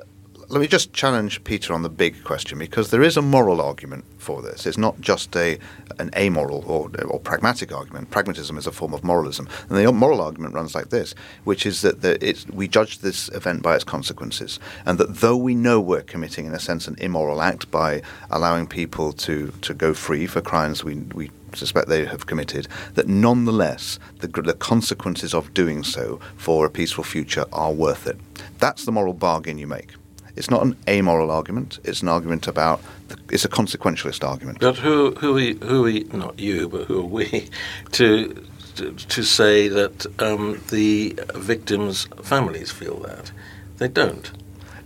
let 0.51 0.61
me 0.61 0.67
just 0.67 0.93
challenge 0.93 1.45
Peter 1.45 1.73
on 1.73 1.83
the 1.83 1.89
big 1.89 2.25
question 2.25 2.59
because 2.59 2.91
there 2.91 3.03
is 3.03 3.17
a 3.17 3.23
moral 3.23 3.61
argument 3.61 4.05
for 4.19 4.43
this. 4.43 4.67
It's 4.67 4.77
not 4.77 5.01
just 5.01 5.37
a 5.37 5.59
an 6.01 6.11
amoral 6.17 6.65
or, 6.67 6.91
or 7.05 7.21
pragmatic 7.21 7.73
argument. 7.73 8.11
Pragmatism 8.11 8.59
is 8.59 8.67
a 8.67 8.73
form 8.73 8.93
of 8.93 9.05
moralism, 9.05 9.49
and 9.69 9.79
the 9.79 9.93
moral 9.93 10.21
argument 10.21 10.55
runs 10.55 10.75
like 10.75 10.91
this, 10.91 11.15
which 11.45 11.65
is 11.67 11.83
that 11.83 12.03
the, 12.03 12.47
we 12.53 12.67
judge 12.67 12.99
this 12.99 13.29
event 13.29 13.63
by 13.63 13.77
its 13.77 13.85
consequences, 13.85 14.59
and 14.85 14.99
that 14.99 15.17
though 15.17 15.37
we 15.37 15.55
know 15.55 15.81
we're 15.81 16.03
committing, 16.03 16.47
in 16.47 16.55
a 16.55 16.59
sense, 16.59 16.89
an 16.89 16.97
immoral 16.99 17.43
act 17.43 17.71
by 17.71 18.03
allowing 18.29 18.67
people 18.67 19.13
to 19.13 19.53
to 19.63 19.73
go 19.73 19.95
free 19.95 20.27
for 20.27 20.41
crimes 20.41 20.83
we 20.83 20.97
we 21.15 21.31
suspect 21.55 21.89
they 21.89 22.07
have 22.07 22.27
committed, 22.27 22.67
that 22.95 23.07
nonetheless 23.07 24.01
the, 24.19 24.29
the, 24.29 24.55
consequences 24.55 25.35
of 25.35 25.53
doing 25.53 25.83
so 25.83 26.21
for 26.37 26.65
a 26.65 26.71
peaceful 26.71 27.03
future 27.03 27.45
are 27.53 27.73
worth 27.73 28.07
it. 28.07 28.19
That's 28.59 28.85
the 28.85 28.93
moral 28.93 29.15
bargain 29.15 29.59
you 29.59 29.67
make. 29.67 29.95
It's 30.37 30.51
not 30.51 30.63
an 30.63 30.77
amoral 30.89 31.31
argument. 31.31 31.79
It's 31.85 32.03
an 32.03 32.09
argument 32.09 32.47
about. 32.49 32.81
The, 33.09 33.19
it's 33.31 33.45
a 33.45 33.49
consequentialist 33.49 34.27
argument. 34.27 34.61
But 34.61 34.79
who 34.79 35.13
who 35.13 35.37
are, 35.37 35.67
who 35.67 35.87
are 35.87 36.17
not 36.17 36.39
you, 36.39 36.69
but 36.69 36.87
who 36.87 37.01
are 37.01 37.07
we 37.07 37.49
to 37.93 38.47
to, 38.77 38.93
to 38.93 39.23
say 39.23 39.69
that 39.69 40.07
um, 40.21 40.61
the 40.71 41.19
victims' 41.35 42.09
families 42.23 42.71
feel 42.71 42.99
that 43.01 43.33
they 43.79 43.89
don't? 43.89 44.31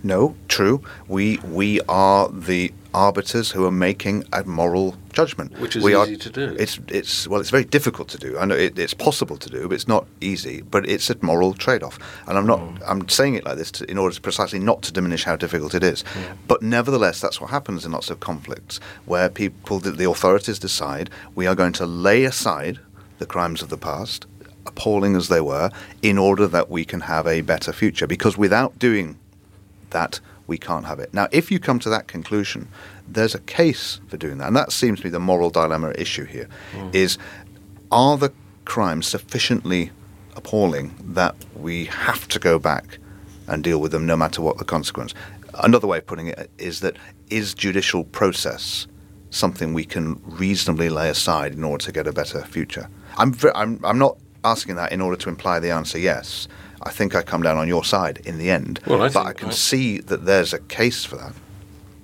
No, 0.03 0.37
true. 0.49 0.83
We 1.09 1.39
we 1.39 1.81
are 1.89 2.29
the 2.29 2.73
arbiters 2.95 3.51
who 3.51 3.67
are 3.67 3.71
making 3.71 4.25
a 4.33 4.45
moral 4.45 4.97
judgment. 5.13 5.59
Which 5.59 5.77
is 5.77 5.83
we 5.83 5.97
easy 5.97 6.15
are, 6.15 6.19
to 6.19 6.31
do. 6.31 6.57
It's 6.59 6.79
it's 6.89 7.29
well, 7.29 7.41
it's 7.41 7.51
very 7.51 7.65
difficult 7.65 8.09
to 8.09 8.19
do. 8.19 8.39
I 8.39 8.45
know 8.45 8.55
it, 8.55 8.79
it's 8.79 8.95
possible 8.95 9.37
to 9.37 9.51
do, 9.51 9.69
but 9.69 9.75
it's 9.75 9.89
not 9.89 10.07
easy. 10.21 10.63
But 10.63 10.89
it's 10.89 11.11
a 11.11 11.17
moral 11.21 11.55
trade-off, 11.55 11.99
and 12.27 12.39
I'm 12.39 12.47
not. 12.47 12.61
Mm. 12.61 12.83
I'm 12.87 13.09
saying 13.09 13.35
it 13.35 13.45
like 13.45 13.57
this 13.57 13.71
to, 13.73 13.91
in 13.91 13.99
order 13.99 14.15
to 14.15 14.21
precisely 14.21 14.59
not 14.59 14.83
to 14.83 14.93
diminish 14.93 15.25
how 15.25 15.37
difficult 15.37 15.75
it 15.75 15.83
is. 15.83 16.03
Mm. 16.03 16.37
But 16.47 16.63
nevertheless, 16.63 17.21
that's 17.21 17.41
what 17.41 17.51
happens 17.51 17.85
in 17.85 17.93
lots 17.93 18.11
of 18.11 18.21
conflicts 18.21 18.81
where 19.05 19.29
people, 19.29 19.81
the, 19.81 19.91
the 19.91 20.09
authorities 20.09 20.59
decide 20.59 21.11
we 21.35 21.47
are 21.47 21.55
going 21.55 21.73
to 21.75 21.87
lay 21.87 22.25
aside 22.25 22.79
the 23.19 23.27
crimes 23.27 23.63
of 23.63 23.69
the 23.69 23.77
past, 23.77 24.27
appalling 24.67 25.17
as 25.17 25.29
they 25.29 25.41
were, 25.41 25.71
in 26.03 26.19
order 26.19 26.47
that 26.49 26.71
we 26.71 26.85
can 26.85 27.01
have 27.01 27.27
a 27.27 27.41
better 27.41 27.73
future. 27.73 28.07
Because 28.07 28.37
without 28.37 28.79
doing 28.79 29.19
that, 29.91 30.21
we 30.47 30.59
can't 30.59 30.87
have 30.87 30.99
it. 30.99 31.13
Now, 31.15 31.29
if 31.33 31.51
you 31.51 31.59
come 31.59 31.79
to 31.81 31.89
that 31.91 32.07
conclusion, 32.07 32.69
there's 33.09 33.35
a 33.35 33.41
case 33.41 34.01
for 34.09 34.17
doing 34.17 34.39
that. 34.39 34.49
And 34.49 34.57
that 34.57 34.73
seems 34.73 34.99
to 35.01 35.05
be 35.05 35.11
the 35.11 35.21
moral 35.21 35.51
dilemma 35.51 35.93
issue 35.97 36.25
here: 36.25 36.49
mm. 36.73 36.95
is 36.95 37.19
are 37.91 38.17
the 38.17 38.33
crimes 38.65 39.07
sufficiently 39.07 39.91
appalling 40.37 40.95
that 41.01 41.35
we 41.55 41.85
have 41.87 42.27
to 42.29 42.39
go 42.39 42.59
back 42.59 42.99
and 43.47 43.63
deal 43.63 43.81
with 43.81 43.93
them 43.93 44.07
no 44.07 44.17
matter 44.17 44.43
what 44.43 44.59
the 44.59 44.65
consequence? 44.65 45.15
Another 45.63 45.87
way 45.87 45.99
of 45.99 46.07
putting 46.07 46.29
it 46.29 46.51
is 46.59 46.81
that 46.81 46.97
is 47.31 47.55
judicial 47.55 48.05
process 48.05 48.87
something 49.35 49.75
we 49.75 49.85
can 49.85 50.21
reasonably 50.25 50.89
lay 50.89 51.09
aside 51.09 51.53
in 51.53 51.65
order 51.65 51.85
to 51.85 51.93
get 51.93 52.07
a 52.07 52.13
better 52.13 52.43
future? 52.43 52.89
I'm, 53.17 53.35
I'm, 53.55 53.81
I'm 53.85 53.99
not 53.99 54.19
asking 54.45 54.77
that 54.77 54.93
in 54.93 55.01
order 55.01 55.17
to 55.17 55.29
imply 55.29 55.59
the 55.59 55.71
answer 55.71 55.99
yes. 55.99 56.47
I 56.83 56.91
think 56.91 57.15
I 57.15 57.23
come 57.23 57.43
down 57.43 57.57
on 57.57 57.67
your 57.67 57.85
side 57.85 58.21
in 58.25 58.39
the 58.39 58.51
end. 58.51 58.81
Well, 58.87 59.03
I 59.03 59.09
but 59.09 59.27
I 59.27 59.33
can 59.33 59.49
I, 59.49 59.53
see 59.53 59.99
that 59.99 60.27
there's 60.27 60.53
a 60.53 60.61
case 60.61 61.05
for 61.05 61.17
that. 61.17 61.33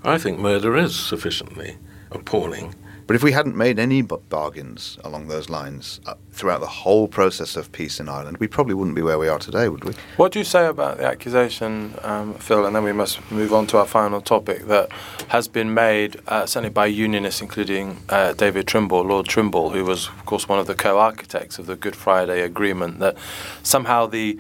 I 0.03 0.17
think 0.17 0.39
murder 0.39 0.77
is 0.77 0.97
sufficiently 0.97 1.77
appalling. 2.11 2.75
But 3.11 3.17
if 3.17 3.25
we 3.25 3.33
hadn't 3.33 3.57
made 3.57 3.81
any 3.81 4.03
bargains 4.03 4.97
along 5.03 5.27
those 5.27 5.51
lines 5.51 6.01
uh, 6.07 6.15
throughout 6.31 6.61
the 6.61 6.69
whole 6.69 7.09
process 7.09 7.57
of 7.57 7.73
peace 7.73 7.99
in 7.99 8.09
Ireland, 8.09 8.37
we 8.37 8.47
probably 8.47 8.75
wouldn't 8.75 8.95
be 8.95 9.03
where 9.03 9.19
we 9.19 9.27
are 9.27 9.41
today, 9.41 9.69
would 9.69 9.83
we? 9.83 9.95
What 10.17 10.31
do 10.31 10.39
you 10.39 10.45
say 10.45 10.67
about 10.67 10.99
the 10.99 11.07
accusation, 11.07 11.97
um, 12.03 12.35
Phil? 12.35 12.65
And 12.65 12.77
then 12.77 12.85
we 12.85 12.93
must 12.93 13.29
move 13.33 13.53
on 13.53 13.67
to 13.67 13.79
our 13.79 13.85
final 13.85 14.21
topic 14.21 14.67
that 14.69 14.93
has 15.27 15.49
been 15.49 15.75
made, 15.75 16.21
uh, 16.29 16.47
certainly 16.47 16.71
by 16.71 16.87
unionists, 16.87 17.43
including 17.43 17.97
uh, 18.11 18.33
David 18.35 18.69
Trimble, 18.69 19.03
Lord 19.03 19.27
Trimble, 19.27 19.71
who 19.71 19.85
was, 19.85 20.07
of 20.07 20.25
course, 20.25 20.49
one 20.49 20.61
of 20.61 20.69
the 20.69 20.77
co 20.77 21.01
architects 21.01 21.59
of 21.59 21.67
the 21.67 21.75
Good 21.75 21.97
Friday 21.97 22.43
Agreement, 22.43 23.01
that 23.01 23.17
somehow 23.65 24.07
the 24.07 24.39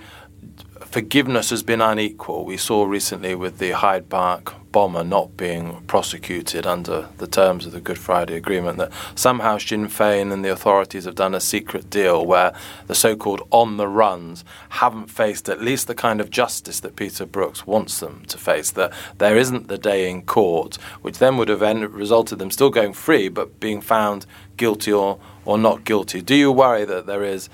forgiveness 0.79 1.51
has 1.51 1.65
been 1.65 1.81
unequal. 1.81 2.45
We 2.45 2.57
saw 2.57 2.85
recently 2.85 3.35
with 3.35 3.59
the 3.59 3.71
Hyde 3.73 4.09
Park 4.09 4.55
bomber 4.73 5.05
not 5.05 5.37
being 5.37 5.83
prosecuted 5.87 6.67
under 6.67 7.09
the 7.19 7.27
terms 7.27 7.67
of 7.67 7.73
the 7.73 7.81
Good 7.81 7.99
Friday 7.99 8.37
Agreement 8.37 8.79
that 8.79 8.93
somehow 9.15 9.59
Sinn 9.59 9.89
Féin 9.89 10.33
and 10.33 10.45
the 10.45 10.53
authorities 10.53 11.05
have 11.05 11.15
done 11.15 11.35
a 11.35 11.41
secret 11.41 11.91
deal 11.91 12.25
where 12.25 12.53
the 12.87 12.95
so 12.95 13.17
called 13.17 13.47
on 13.51 13.77
the 13.77 13.89
runs 13.89 14.45
haven't 14.71 15.09
faced 15.09 15.49
at 15.49 15.61
least 15.61 15.87
the 15.87 15.95
kind 15.95 16.21
of 16.21 16.31
justice 16.31 16.81
that 16.81 16.97
Peter 16.97 17.27
Brookes 17.27 17.67
wants 17.67 18.01
them 18.01 18.25
to 18.29 18.39
face. 18.39 18.71
That 18.71 18.93
there 19.19 19.37
isn't 19.37 19.69
the 19.69 19.79
day 19.79 20.11
in 20.11 20.23
court, 20.23 20.77
which 21.03 21.19
then 21.19 21.37
would 21.37 21.49
have 21.49 21.61
resulted 21.61 22.39
them 22.39 22.51
still 22.51 22.71
going 22.71 22.93
free 22.93 23.29
but 23.29 23.61
being 23.61 23.81
found 23.81 24.27
guilty 24.57 24.93
or, 24.93 25.19
or 25.47 25.57
not 25.57 25.85
guilty. 25.85 26.21
Do 26.21 26.35
you 26.35 26.53
worry 26.53 26.85
that 26.85 27.07
there 27.07 27.25
is 27.25 27.49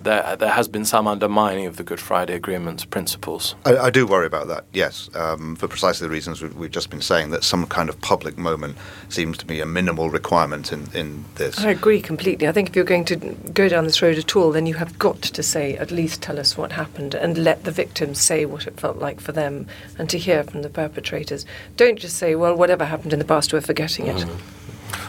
there, 0.00 0.36
there 0.36 0.52
has 0.52 0.68
been 0.68 0.84
some 0.84 1.06
undermining 1.06 1.66
of 1.66 1.76
the 1.76 1.82
Good 1.82 2.00
Friday 2.00 2.34
Agreement's 2.34 2.84
principles? 2.84 3.56
I, 3.66 3.76
I 3.76 3.90
do 3.90 4.06
worry 4.06 4.26
about 4.26 4.46
that, 4.46 4.64
yes, 4.72 5.10
um, 5.14 5.56
for 5.56 5.68
precisely 5.68 6.06
the 6.06 6.12
reasons 6.12 6.40
we've, 6.40 6.54
we've, 6.62 6.70
just 6.70 6.90
been 6.90 7.02
saying, 7.02 7.30
that 7.30 7.44
some 7.44 7.66
kind 7.66 7.88
of 7.88 8.00
public 8.00 8.38
moment 8.38 8.76
seems 9.08 9.36
to 9.38 9.44
be 9.44 9.60
a 9.60 9.66
minimal 9.66 10.08
requirement 10.08 10.72
in, 10.72 10.88
in 10.94 11.24
this. 11.34 11.58
I 11.58 11.70
agree 11.70 12.00
completely. 12.00 12.48
I 12.48 12.52
think 12.52 12.70
if 12.70 12.76
you're 12.76 12.84
going 12.84 13.04
to 13.06 13.16
go 13.16 13.68
down 13.68 13.84
this 13.84 14.00
road 14.00 14.16
at 14.16 14.34
all, 14.34 14.52
then 14.52 14.66
you 14.66 14.74
have 14.74 14.98
got 14.98 15.20
to 15.20 15.42
say, 15.42 15.76
at 15.76 15.90
least 15.90 16.22
tell 16.22 16.38
us 16.38 16.56
what 16.56 16.72
happened 16.72 17.14
and 17.14 17.36
let 17.36 17.64
the 17.64 17.70
victims 17.70 18.20
say 18.20 18.46
what 18.46 18.66
it 18.66 18.80
felt 18.80 18.96
like 18.96 19.20
for 19.20 19.32
them 19.32 19.66
and 19.98 20.08
to 20.08 20.18
hear 20.18 20.44
from 20.44 20.62
the 20.62 20.70
perpetrators. 20.70 21.44
Don't 21.76 21.98
just 21.98 22.16
say, 22.16 22.34
well, 22.34 22.54
whatever 22.56 22.84
happened 22.84 23.12
in 23.12 23.18
the 23.18 23.24
past, 23.24 23.52
we're 23.52 23.60
forgetting 23.60 24.06
it. 24.06 24.16
Mm. 24.16 24.40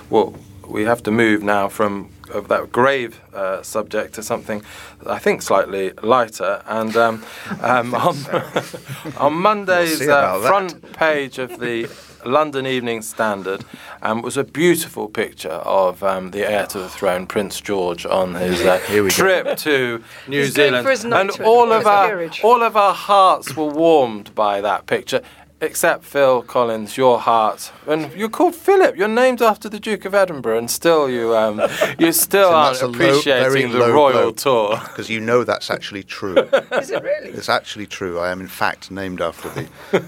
Well, 0.10 0.36
we 0.68 0.84
have 0.84 1.04
to 1.04 1.12
move 1.12 1.44
now 1.44 1.70
from 1.70 2.10
that 2.32 2.72
grave 2.72 3.22
uh, 3.34 3.62
subject 3.62 4.14
to 4.16 4.24
something 4.24 4.64
I 5.06 5.20
think 5.20 5.42
slightly 5.42 5.92
lighter. 6.02 6.64
And 6.66 6.96
um, 6.96 7.26
um, 7.62 7.94
on, 7.94 8.18
on, 9.18 9.34
Monday's 9.34 10.08
uh, 10.08 10.40
front 10.42 10.94
page 10.94 11.38
of 11.40 11.60
the 11.60 11.90
London 12.26 12.66
Evening 12.66 13.02
Standard 13.02 13.66
um, 14.02 14.22
was 14.22 14.38
a 14.38 14.44
beautiful 14.44 15.10
picture 15.10 15.50
of 15.50 16.04
um, 16.04 16.32
the 16.32 16.50
heir 16.50 16.66
to 16.68 16.80
the 16.80 16.90
throne, 16.90 17.28
Prince 17.28 17.60
George, 17.60 18.06
on 18.06 18.36
his 18.36 18.62
uh, 18.62 18.80
trip 19.10 19.46
go. 19.46 19.56
to 19.56 20.04
New 20.28 20.44
He's 20.44 20.54
Zealand, 20.54 20.88
and 20.88 21.32
all 21.42 21.72
of 21.74 21.86
our 21.86 22.30
all 22.44 22.64
of 22.64 22.78
our 22.78 22.94
hearts 22.94 23.56
were 23.56 23.68
warmed 23.68 24.34
by 24.36 24.62
that 24.62 24.86
picture. 24.86 25.22
Except 25.64 26.04
Phil 26.04 26.42
Collins, 26.42 26.98
your 26.98 27.20
heart, 27.20 27.72
and 27.88 28.12
you're 28.14 28.28
called 28.28 28.54
Philip. 28.54 28.98
You're 28.98 29.08
named 29.08 29.42
after 29.42 29.70
the 29.70 29.80
Duke 29.80 30.04
of 30.04 30.14
Edinburgh, 30.14 30.58
and 30.58 30.70
still 30.70 31.10
you 31.10 31.34
um, 31.38 31.62
you 31.98 32.12
still 32.28 32.50
so 32.50 32.54
aren't 32.54 32.82
appreciating 32.82 33.72
low, 33.72 33.88
the 33.88 33.94
royal 33.94 34.34
tour 34.34 34.78
because 34.90 35.10
you 35.10 35.22
know 35.22 35.46
that's 35.46 35.72
actually 35.72 36.04
true. 36.04 36.38
Is 36.74 36.92
it 36.92 37.02
really? 37.02 37.30
It's 37.30 37.48
actually 37.48 37.88
true. 37.88 38.20
I 38.20 38.30
am 38.30 38.42
in 38.42 38.48
fact 38.48 38.92
named 38.92 39.22
after 39.22 39.48
the 39.50 39.62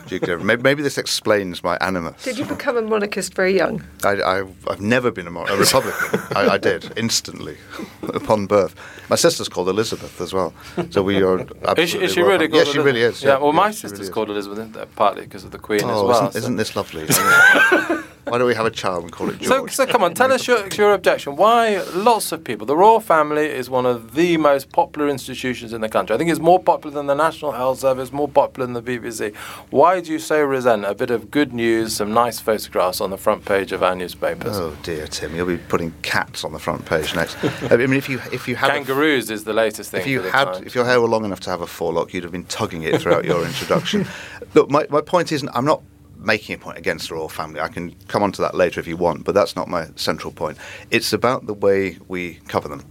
Duke 0.08 0.24
of 0.24 0.30
Edinburgh. 0.30 0.44
Maybe, 0.44 0.62
maybe 0.62 0.84
this 0.84 0.98
explains 0.98 1.64
my 1.64 1.78
animus. 1.78 2.22
Did 2.22 2.38
you 2.38 2.46
become 2.46 2.76
a 2.76 2.82
monarchist 2.82 3.34
very 3.34 3.56
young? 3.56 3.82
I, 4.04 4.44
have 4.68 4.82
never 4.82 5.10
been 5.10 5.28
a, 5.28 5.32
mon- 5.32 5.48
a 5.48 5.56
Republican. 5.56 6.20
I, 6.36 6.50
I, 6.50 6.58
did 6.58 6.92
instantly 6.98 7.58
upon 8.14 8.46
birth. 8.46 8.76
My 9.10 9.16
sister's 9.16 9.48
called 9.48 9.70
Elizabeth 9.70 10.20
as 10.20 10.34
well, 10.34 10.54
so 10.90 11.02
we 11.02 11.24
are. 11.24 11.46
Is 11.78 11.92
she, 11.92 12.00
is 12.00 12.14
she 12.14 12.22
really? 12.22 12.50
Yes, 12.52 12.68
she 12.68 12.80
really 12.80 13.02
is. 13.02 13.24
Yeah. 13.24 13.30
yeah 13.30 13.38
well, 13.38 13.54
yeah, 13.54 13.60
my 13.60 13.72
sister's 13.72 14.00
really 14.00 14.12
called 14.12 14.30
Elizabeth, 14.30 14.96
partly 14.96 15.24
because 15.24 15.45
of 15.46 15.52
the 15.52 15.60
Queen 15.60 15.82
oh, 15.84 15.90
as 15.90 16.04
well. 16.04 16.12
Isn't, 16.12 16.32
so. 16.34 16.38
isn't 16.40 16.56
this 16.58 16.76
lovely? 16.76 17.08
Why 18.28 18.40
don't 18.40 18.48
we 18.48 18.56
have 18.56 18.66
a 18.66 18.72
child 18.72 19.04
and 19.04 19.12
call 19.12 19.30
it 19.30 19.42
So, 19.44 19.60
George? 19.60 19.72
so 19.76 19.86
come 19.86 20.04
on, 20.04 20.14
tell 20.16 20.32
us 20.32 20.48
your, 20.48 20.68
your 20.70 20.94
objection. 20.94 21.36
Why 21.36 21.82
lots 21.94 22.32
of 22.32 22.44
people? 22.44 22.66
The 22.66 22.76
royal 22.76 23.00
family 23.00 23.46
is 23.46 23.70
one 23.70 23.86
of 23.86 24.16
the 24.16 24.38
most 24.38 24.72
popular 24.72 25.08
institutions 25.10 25.74
in 25.74 25.82
the 25.82 25.90
country. 25.90 26.16
I 26.16 26.18
think 26.18 26.32
it's 26.32 26.40
more 26.40 26.60
popular 26.60 26.94
than 26.96 27.06
the 27.06 27.14
National 27.14 27.52
Health 27.52 27.80
Service, 27.80 28.12
more 28.12 28.28
popular 28.28 28.66
than 28.66 28.74
the 28.74 28.82
BBC. 28.82 29.36
Why 29.70 30.02
do 30.02 30.12
you 30.12 30.18
so 30.20 30.42
resent 30.44 30.86
a 30.86 30.96
bit 30.96 31.12
of 31.12 31.30
good 31.30 31.54
news, 31.54 31.96
some 31.96 32.14
nice 32.14 32.40
photographs 32.40 33.00
on 33.00 33.12
the 33.12 33.18
front 33.18 33.46
page 33.46 33.72
of 33.72 33.84
our 33.84 33.96
newspapers? 33.96 34.58
Oh 34.58 34.76
dear, 34.82 35.06
Tim, 35.06 35.36
you'll 35.36 35.46
be 35.46 35.58
putting 35.58 35.94
cats 36.02 36.44
on 36.44 36.52
the 36.52 36.60
front 36.60 36.86
page 36.86 37.14
next. 37.16 37.38
I 37.72 37.78
mean, 37.78 37.94
if 37.94 38.10
you 38.10 38.20
if 38.32 38.48
you 38.48 38.56
had 38.56 38.72
Kangaroos 38.72 39.30
is 39.30 39.44
the 39.44 39.54
latest 39.54 39.92
thing. 39.92 40.02
if 40.02 40.08
you 40.08 40.22
had 40.22 40.64
if 40.66 40.74
your 40.74 40.86
hair 40.86 41.00
were 41.00 41.08
long 41.08 41.26
enough 41.26 41.42
to 41.42 41.50
have 41.52 41.62
a 41.62 41.68
forelock, 41.68 42.14
you'd 42.14 42.24
have 42.24 42.32
been 42.32 42.46
tugging 42.46 42.82
it 42.82 43.02
throughout 43.02 43.24
your 43.26 43.46
introduction. 43.46 44.08
Look, 44.56 44.70
my, 44.72 44.88
my 44.90 45.02
point 45.02 45.32
isn't 45.32 45.50
I'm 45.54 45.66
not 45.66 45.84
making 46.18 46.56
a 46.56 46.58
point 46.58 46.78
against 46.78 47.10
the 47.10 47.16
royal 47.16 47.30
family. 47.30 47.60
I 47.60 47.68
can 47.68 47.96
come 48.08 48.24
on 48.24 48.32
to 48.34 48.42
that 48.42 48.56
later 48.56 48.80
if 48.80 48.88
you 48.88 48.98
want, 48.98 49.24
but 49.24 49.36
that's 49.36 49.56
not 49.56 49.68
my 49.68 49.88
central 49.96 50.32
point. 50.32 50.58
It's 50.92 51.14
about 51.14 51.46
the 51.46 51.54
way 51.54 51.98
we 52.08 52.36
cover 52.48 52.68
them. 52.68 52.84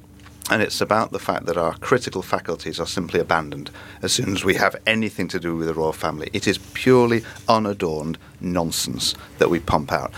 And 0.50 0.60
it's 0.60 0.82
about 0.82 1.10
the 1.10 1.18
fact 1.18 1.46
that 1.46 1.56
our 1.56 1.74
critical 1.78 2.20
faculties 2.20 2.78
are 2.78 2.86
simply 2.86 3.18
abandoned 3.18 3.70
as 4.02 4.12
soon 4.12 4.34
as 4.34 4.44
we 4.44 4.54
have 4.56 4.76
anything 4.86 5.26
to 5.28 5.40
do 5.40 5.56
with 5.56 5.68
the 5.68 5.74
royal 5.74 5.94
family. 5.94 6.28
It 6.34 6.46
is 6.46 6.58
purely 6.58 7.24
unadorned 7.48 8.18
nonsense 8.42 9.14
that 9.38 9.48
we 9.48 9.58
pump 9.58 9.90
out. 9.90 10.12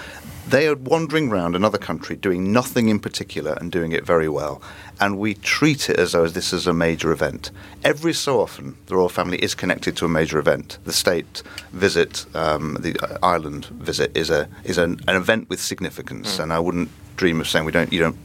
They 0.49 0.69
are 0.69 0.77
wandering 0.77 1.33
around 1.33 1.57
another 1.57 1.77
country 1.77 2.15
doing 2.15 2.53
nothing 2.53 2.89
in 2.89 3.01
particular 3.01 3.59
and 3.61 3.73
doing 3.73 3.91
it 3.91 4.07
very 4.07 4.29
well. 4.29 4.63
And 5.01 5.19
we 5.19 5.35
treat 5.35 5.91
it 5.91 5.99
as 5.99 6.13
though 6.13 6.29
this 6.29 6.53
is 6.53 6.69
a 6.69 6.73
major 6.73 7.11
event. 7.11 7.51
Every 7.83 8.13
so 8.13 8.41
often, 8.41 8.77
the 8.87 8.95
royal 8.95 9.09
family 9.09 9.39
is 9.39 9.57
connected 9.57 9.97
to 9.97 10.05
a 10.05 10.09
major 10.09 10.39
event. 10.39 10.79
The 10.85 10.93
state 10.93 11.43
visit, 11.73 12.27
um, 12.37 12.77
the 12.81 12.97
uh, 13.01 13.19
island 13.25 13.67
visit, 13.67 14.17
is 14.17 14.31
a 14.31 14.49
is 14.63 14.79
an, 14.79 15.01
an 15.09 15.17
event 15.17 15.51
with 15.51 15.61
significance. 15.61 16.39
And 16.39 16.53
I 16.53 16.61
wouldn't 16.61 16.91
dream 17.17 17.41
of 17.41 17.49
saying 17.49 17.65
we 17.65 17.73
don't 17.73 17.93
you 17.93 17.99
don't 17.99 18.19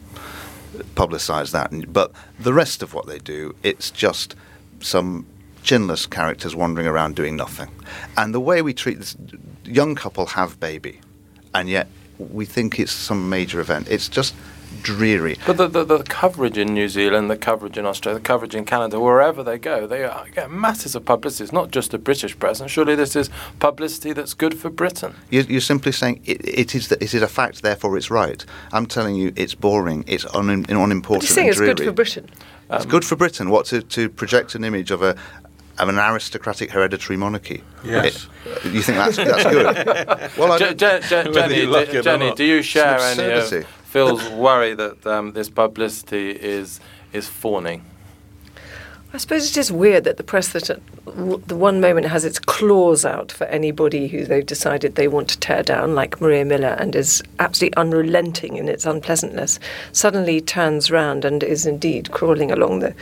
publicise 0.94 1.52
that. 1.52 1.92
But 1.92 2.12
the 2.38 2.54
rest 2.54 2.84
of 2.84 2.94
what 2.94 3.08
they 3.08 3.18
do, 3.18 3.56
it's 3.64 3.90
just 3.90 4.36
some 4.80 5.26
chinless 5.64 6.08
characters 6.08 6.56
wandering 6.56 6.86
around 6.86 7.16
doing 7.16 7.36
nothing. 7.36 7.72
And 8.16 8.32
the 8.32 8.40
way 8.40 8.62
we 8.62 8.76
treat 8.76 9.00
this 9.00 9.18
young 9.66 9.96
couple 9.96 10.28
have 10.28 10.60
baby, 10.60 11.02
and 11.56 11.68
yet 11.68 11.88
we 12.32 12.46
think 12.46 12.80
it's 12.80 12.92
some 12.92 13.30
major 13.30 13.60
event. 13.60 13.88
It's 13.90 14.08
just 14.08 14.36
dreary. 14.82 15.38
But 15.46 15.58
the, 15.58 15.68
the, 15.68 15.84
the 15.84 16.04
coverage 16.04 16.58
in 16.58 16.74
New 16.74 16.88
Zealand, 16.88 17.30
the 17.30 17.38
coverage 17.38 17.78
in 17.78 17.86
Australia, 17.86 18.20
the 18.20 18.26
coverage 18.26 18.56
in 18.56 18.66
Canada, 18.66 19.00
wherever 19.00 19.44
they 19.44 19.58
go, 19.58 19.86
they 19.86 20.10
get 20.34 20.50
masses 20.50 20.96
of 20.96 21.06
publicity. 21.06 21.44
It's 21.44 21.54
not 21.54 21.72
just 21.72 21.92
the 21.92 21.98
British 21.98 22.38
press, 22.40 22.62
and 22.62 22.70
surely 22.70 22.96
this 22.96 23.16
is 23.16 23.30
publicity 23.60 24.14
that's 24.14 24.34
good 24.34 24.58
for 24.58 24.70
Britain. 24.70 25.14
You're, 25.30 25.44
you're 25.44 25.62
simply 25.62 25.92
saying 25.92 26.22
it, 26.26 26.42
it 26.48 26.76
is 26.76 26.88
the, 26.88 27.04
it 27.04 27.14
is 27.14 27.22
a 27.22 27.28
fact, 27.28 27.62
therefore 27.62 27.98
it's 27.98 28.10
right. 28.10 28.44
I'm 28.72 28.86
telling 28.86 29.16
you, 29.16 29.34
it's 29.36 29.56
boring, 29.56 30.04
it's 30.08 30.26
un, 30.34 30.50
unimportant. 30.50 31.30
You're 31.30 31.36
saying 31.36 31.50
and 31.50 31.58
it's 31.58 31.60
good 31.60 31.86
for 31.86 31.92
Britain. 31.92 32.30
It's 32.72 32.86
good 32.86 33.04
for 33.04 33.18
Britain. 33.18 33.50
What 33.50 33.66
to, 33.68 33.82
to 33.82 34.10
project 34.10 34.56
an 34.56 34.64
image 34.64 34.92
of 34.92 35.04
a 35.04 35.18
of 35.80 35.90
an 35.90 35.98
aristocratic 35.98 36.72
hereditary 36.72 37.18
monarchy. 37.18 37.64
Yes. 37.84 38.28
It- 38.66 38.74
you 38.74 38.82
think 38.82 38.98
that's 38.98 39.18
that's 39.18 39.44
good? 39.44 39.66
well, 40.38 40.52
I 40.54 40.58
Je- 40.58 40.74
don't- 40.74 40.78
Je- 40.78 41.08
Je- 41.10 41.16
Whether 41.32 41.54
Jenni, 41.54 41.58
you 41.58 41.66
like 41.68 41.92
do, 41.92 42.02
Jenni, 42.02 42.36
do 42.36 42.44
you 42.44 42.62
share 42.62 42.96
It's 42.96 43.18
an 43.20 43.26
any 43.32 43.34
of. 43.60 43.66
Phil's 43.86 44.28
worry 44.30 44.74
that 44.76 45.06
um, 45.06 45.34
this 45.34 45.50
publicity 45.50 46.32
is 46.32 46.80
is 47.14 47.28
fawning? 47.28 47.84
I 49.14 49.18
suppose 49.18 49.50
it 49.50 49.58
is 49.58 49.72
weird 49.72 50.06
that 50.06 50.16
the 50.18 50.24
press 50.24 50.50
that 50.54 50.70
at 50.70 50.80
the 51.06 51.56
one 51.56 51.82
moment 51.82 52.08
has 52.08 52.24
its 52.24 52.40
claws 52.40 53.04
out 53.04 53.30
for 53.32 53.44
anybody 53.46 54.08
who 54.08 54.24
they've 54.24 54.46
decided 54.46 54.96
they 54.96 55.10
want 55.10 55.28
to 55.30 55.40
tear 55.40 55.64
down, 55.64 55.96
like 55.96 56.22
Maria 56.22 56.46
Miller, 56.46 56.76
and 56.80 56.96
is 56.96 57.22
absolutely 57.40 57.76
unrelenting 57.76 58.56
in 58.56 58.70
its 58.70 58.86
unpleasantness, 58.86 59.60
suddenly 59.92 60.40
turns 60.40 60.90
round 60.90 61.26
and 61.26 61.44
is 61.44 61.66
indeed 61.66 62.12
crawling 62.12 62.52
along 62.52 62.80
the 62.80 62.94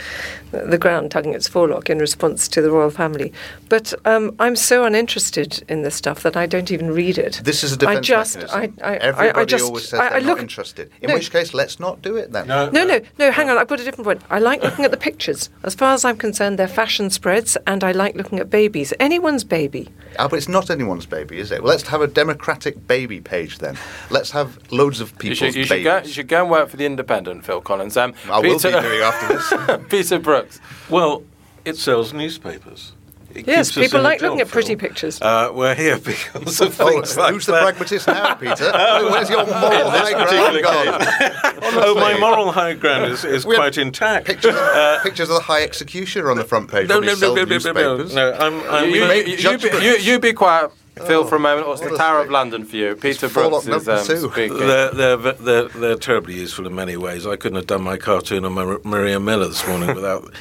the 0.52 0.78
ground, 0.78 1.12
tugging 1.12 1.32
its 1.32 1.46
forelock 1.46 1.88
in 1.88 1.98
response 2.00 2.48
to 2.48 2.60
the 2.60 2.72
royal 2.72 2.90
family. 2.90 3.32
But 3.68 3.94
um, 4.04 4.34
I'm 4.40 4.56
so 4.56 4.82
uninterested 4.84 5.62
in 5.68 5.82
this 5.82 5.94
stuff 5.94 6.24
that 6.24 6.36
I 6.36 6.46
don't 6.46 6.72
even 6.72 6.90
read 6.90 7.18
it. 7.18 7.40
This 7.44 7.62
is 7.62 7.72
a 7.72 7.76
defence 7.76 7.98
I 7.98 8.00
just, 8.00 8.36
mechanism. 8.36 8.74
I, 8.82 8.88
I, 8.88 8.96
Everybody 8.96 9.38
I, 9.38 9.40
I 9.42 9.44
just, 9.44 9.64
always 9.64 9.88
says 9.88 10.00
I, 10.00 10.08
they're 10.08 10.16
I 10.16 10.20
not 10.22 10.26
look, 10.30 10.38
interested. 10.40 10.90
In 11.00 11.08
No. 11.10 11.14
which 11.14 11.30
case, 11.30 11.54
let's 11.54 11.78
not 11.78 12.02
do 12.02 12.16
it 12.16 12.32
then. 12.32 12.48
No, 12.48 12.68
No, 12.70 12.84
no, 12.84 13.00
no, 13.18 13.30
hang 13.30 13.48
on. 13.48 13.58
I've 13.58 13.68
got 13.68 13.78
a 13.78 13.84
different 13.84 14.04
point. 14.06 14.22
I 14.28 14.40
like 14.40 14.60
looking 14.64 14.84
at 14.84 14.90
the 14.90 14.96
pictures. 14.96 15.50
As 15.62 15.76
far 15.76 15.94
as 15.94 15.99
I'm 16.04 16.16
concerned, 16.16 16.58
they're 16.58 16.68
fashion 16.68 17.10
spreads, 17.10 17.56
and 17.66 17.82
I 17.84 17.92
like 17.92 18.14
looking 18.14 18.38
at 18.38 18.50
babies. 18.50 18.92
Anyone's 19.00 19.44
baby. 19.44 19.88
Ah, 20.18 20.28
but 20.28 20.36
it's 20.36 20.48
not 20.48 20.70
anyone's 20.70 21.06
baby, 21.06 21.38
is 21.38 21.50
it? 21.52 21.62
Well, 21.62 21.70
let's 21.70 21.86
have 21.88 22.00
a 22.00 22.06
democratic 22.06 22.86
baby 22.86 23.20
page 23.20 23.58
then. 23.58 23.76
Let's 24.10 24.30
have 24.32 24.58
loads 24.72 25.00
of 25.00 25.10
You 25.12 25.16
people's 25.18 25.38
should, 25.38 25.54
you, 25.54 25.64
should 25.64 25.68
babies. 25.70 25.84
go, 25.84 25.98
you 25.98 26.12
should 26.12 26.28
go 26.28 26.42
and 26.42 26.50
work 26.50 26.68
for 26.68 26.76
the 26.76 26.86
Independent, 26.86 27.44
Phil 27.44 27.60
Collins. 27.60 27.96
Um, 27.96 28.14
I 28.30 28.36
will 28.40 28.56
be 28.56 28.58
doing 28.58 28.74
after 29.02 29.36
this. 29.36 29.84
Peter 29.88 30.18
Brookes. 30.18 30.60
Well, 30.88 31.22
it 31.64 31.76
sells 31.76 32.12
newspapers. 32.12 32.92
It 33.34 33.46
Yes, 33.46 33.72
people 33.72 34.00
like 34.02 34.20
looking 34.20 34.38
job, 34.38 34.46
at 34.48 34.52
pretty 34.52 34.74
Phil. 34.74 34.88
pictures. 34.88 35.20
Uh, 35.22 35.50
we're 35.54 35.74
here 35.74 35.98
because 35.98 36.60
of 36.60 36.80
Oh, 36.80 36.88
things 36.90 37.16
like 37.16 37.32
who's 37.32 37.46
the 37.46 37.52
pragmatist 37.52 38.06
now, 38.08 38.34
Peter? 38.40 38.70
Where's 38.72 39.30
your 39.30 39.46
moral 39.46 39.90
high 39.90 40.12
ground 40.12 40.62
gone? 40.62 41.62
Oh, 41.62 41.94
my 41.94 42.18
moral 42.18 42.50
high 42.50 42.74
ground 42.74 43.12
is, 43.12 43.24
is 43.24 43.46
We 43.46 43.54
have 43.54 43.60
quite 43.62 43.78
intact. 43.78 44.26
Pictures, 44.26 44.56
pictures 45.02 45.28
of 45.30 45.36
the 45.36 45.42
high 45.42 45.62
executioner 45.62 46.30
on 46.30 46.38
the 46.38 46.44
front 46.44 46.70
page. 46.70 46.88
No, 46.88 46.96
when 46.98 47.06
no, 47.06 47.14
no, 47.14 47.20
no, 47.20 47.26
no, 47.28 47.34
no, 47.34 47.44
no. 47.44 47.48
newspapers. 47.50 48.14
No, 48.14 48.32
I'm, 48.32 48.60
I'm, 48.68 48.90
You, 48.90 49.04
you, 49.04 49.12
you, 49.36 49.36
you, 49.50 49.58
be, 49.58 49.68
you, 49.84 49.96
you 49.98 50.18
be 50.18 50.32
quiet, 50.32 50.72
Phil, 51.06 51.24
for 51.24 51.36
a 51.36 51.40
moment. 51.40 51.68
what's 51.68 51.82
the. 51.82 51.96
Tower 51.96 52.20
of 52.22 52.30
London 52.30 52.64
for 52.64 52.76
you. 52.76 52.96
Peter 52.96 53.28
forelock 53.28 53.64
Brookes 53.64 53.86
is 54.08 54.24
um, 54.24 54.30
speaking. 54.30 54.58
They're, 54.58 54.90
they're, 54.90 55.16
they're, 55.16 55.68
they're 55.68 55.96
terribly 55.96 56.34
useful 56.34 56.66
in 56.66 56.74
many 56.74 56.96
ways. 56.96 57.26
I 57.26 57.36
couldn't 57.36 57.56
have 57.56 57.66
done 57.68 57.82
my 57.82 57.96
cartoon 57.96 58.44
on 58.44 58.54
Mar- 58.54 58.80
Maria 58.84 59.20
Miller 59.20 59.46
this 59.48 59.64
morning 59.68 59.94
without 59.94 60.32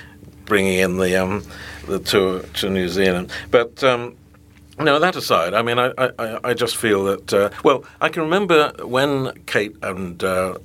bringing 0.50 0.80
in 0.80 0.98
the 0.98 1.16
um, 1.16 1.44
the 1.88 2.00
tour 2.00 2.42
to 2.42 2.70
New 2.70 2.90
Zealand. 2.90 3.32
But 3.52 3.82
um, 3.86 4.18
no, 4.78 5.00
that 5.00 5.16
aside, 5.16 5.54
I 5.54 5.62
mean, 5.62 5.80
I, 5.80 5.94
I, 5.98 6.40
I- 6.44 6.54
just 6.54 6.76
feel 6.76 7.06
that. 7.06 7.34
Uh, 7.34 7.50
well, 7.64 7.86
I 8.02 8.10
can 8.10 8.24
remember 8.24 8.74
when 8.84 9.32
Kate 9.46 9.76
and, 9.82 10.22
uh, 10.24 10.56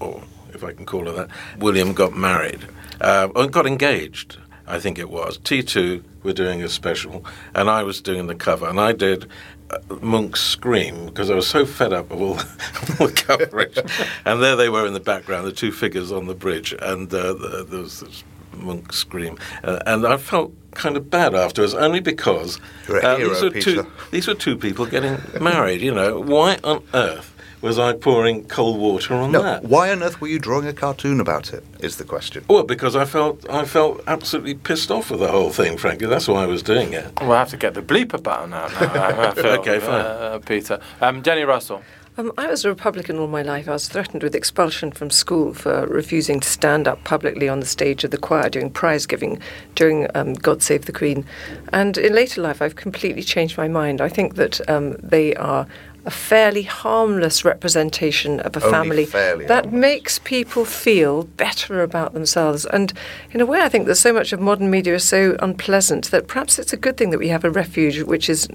or 0.00 0.22
if 0.54 0.64
I 0.64 0.72
can 0.72 0.86
call 0.86 1.04
her 1.06 1.12
that, 1.12 1.28
William 1.58 1.92
got 1.92 2.16
married, 2.16 2.66
uh, 3.00 3.28
or 3.34 3.46
got 3.48 3.66
engaged. 3.66 4.38
I 4.66 4.78
think 4.78 4.98
it 4.98 5.10
was. 5.10 5.38
T2 5.38 6.02
were 6.22 6.32
doing 6.32 6.62
a 6.62 6.68
special, 6.68 7.24
and 7.54 7.68
I 7.68 7.82
was 7.82 8.00
doing 8.00 8.26
the 8.28 8.34
cover, 8.34 8.68
and 8.68 8.78
I 8.80 8.92
did 8.92 9.26
uh, 9.70 9.78
Munch's 10.00 10.40
Scream 10.40 11.06
because 11.06 11.30
I 11.30 11.34
was 11.34 11.46
so 11.48 11.66
fed 11.66 11.92
up 11.92 12.10
of 12.12 12.20
all, 12.22 12.38
all 13.00 13.08
the 13.08 13.12
coverage. 13.14 13.76
and 14.24 14.40
there 14.42 14.54
they 14.54 14.68
were 14.68 14.86
in 14.86 14.92
the 14.92 15.00
background, 15.00 15.46
the 15.46 15.52
two 15.52 15.72
figures 15.72 16.12
on 16.12 16.26
the 16.26 16.34
bridge, 16.34 16.74
and 16.80 17.12
uh, 17.12 17.32
the, 17.32 17.66
there 17.68 17.80
was 17.80 18.00
this 18.00 18.22
Munch's 18.56 18.96
Scream. 18.98 19.38
Uh, 19.64 19.78
and 19.86 20.06
I 20.06 20.16
felt 20.16 20.52
kind 20.72 20.96
of 20.96 21.10
bad 21.10 21.34
afterwards, 21.34 21.74
only 21.74 22.00
because 22.00 22.58
You're 22.88 23.00
hero, 23.00 23.28
these, 23.34 23.42
were 23.42 23.50
two, 23.82 23.86
these 24.10 24.26
were 24.26 24.34
two 24.34 24.56
people 24.56 24.86
getting 24.86 25.18
married. 25.40 25.80
You 25.80 25.92
know, 25.94 26.20
why 26.20 26.58
on 26.64 26.82
earth 26.94 27.28
was 27.60 27.78
I 27.78 27.92
pouring 27.92 28.44
cold 28.48 28.78
water 28.80 29.14
on 29.14 29.30
No, 29.30 29.42
that? 29.42 29.62
why 29.64 29.92
on 29.92 30.02
earth 30.02 30.20
were 30.20 30.26
you 30.26 30.40
drawing 30.40 30.66
a 30.66 30.72
cartoon 30.72 31.20
about 31.20 31.52
it? 31.52 31.62
Is 31.78 31.96
the 31.96 32.04
question. 32.04 32.44
Well, 32.48 32.64
because 32.64 32.96
I 32.96 33.04
felt 33.04 33.48
I 33.48 33.64
felt 33.64 34.00
absolutely 34.08 34.54
pissed 34.54 34.90
off 34.90 35.10
with 35.10 35.20
the 35.20 35.28
whole 35.28 35.50
thing. 35.50 35.76
Frankly, 35.78 36.06
that's 36.08 36.26
why 36.26 36.42
I 36.42 36.46
was 36.46 36.62
doing 36.62 36.92
it. 36.92 37.06
We'll 37.20 37.32
have 37.32 37.50
to 37.50 37.56
get 37.56 37.74
the 37.74 37.82
bleeper 37.82 38.20
button 38.22 38.52
out 38.52 38.72
now, 38.72 38.86
uh, 38.86 39.34
Phil, 39.34 39.46
Okay, 39.60 39.78
fine. 39.78 39.90
uh, 39.94 40.38
Peter. 40.44 40.80
Um, 41.00 41.22
Jenni 41.22 41.46
Russell. 41.46 41.82
Um, 42.18 42.30
I 42.36 42.46
was 42.48 42.62
a 42.66 42.68
Republican 42.68 43.18
all 43.18 43.26
my 43.26 43.40
life. 43.40 43.66
I 43.66 43.72
was 43.72 43.88
threatened 43.88 44.22
with 44.22 44.34
expulsion 44.34 44.92
from 44.92 45.08
school 45.08 45.54
for 45.54 45.86
refusing 45.86 46.40
to 46.40 46.48
stand 46.48 46.86
up 46.86 47.02
publicly 47.04 47.48
on 47.48 47.60
the 47.60 47.66
stage 47.66 48.04
of 48.04 48.10
the 48.10 48.18
choir 48.18 48.50
during 48.50 48.68
prize 48.68 49.06
giving 49.06 49.40
during 49.76 50.06
um, 50.14 50.34
God 50.34 50.62
Save 50.62 50.84
the 50.84 50.92
Queen. 50.92 51.24
And 51.72 51.96
in 51.96 52.12
later 52.12 52.42
life, 52.42 52.60
I've 52.60 52.76
completely 52.76 53.22
changed 53.22 53.56
my 53.56 53.66
mind. 53.66 54.02
I 54.02 54.10
think 54.10 54.34
that 54.34 54.60
um, 54.68 54.96
they 55.02 55.34
are 55.36 55.66
a 56.04 56.10
fairly 56.10 56.62
harmless 56.62 57.44
representation 57.44 58.40
of 58.40 58.56
a 58.56 58.64
Only 58.64 59.06
family 59.06 59.46
that 59.46 59.64
harmless. 59.66 59.80
makes 59.80 60.18
people 60.18 60.64
feel 60.64 61.24
better 61.24 61.82
about 61.82 62.12
themselves. 62.12 62.64
And 62.66 62.92
in 63.30 63.40
a 63.40 63.46
way, 63.46 63.60
I 63.60 63.68
think 63.68 63.86
that 63.86 63.94
so 63.96 64.12
much 64.12 64.32
of 64.32 64.40
modern 64.40 64.70
media 64.70 64.94
is 64.94 65.04
so 65.04 65.36
unpleasant 65.40 66.10
that 66.10 66.26
perhaps 66.26 66.58
it's 66.58 66.72
a 66.72 66.76
good 66.76 66.96
thing 66.96 67.10
that 67.10 67.18
we 67.18 67.28
have 67.28 67.44
a 67.44 67.50
refuge, 67.50 68.02
which 68.02 68.28
is 68.28 68.48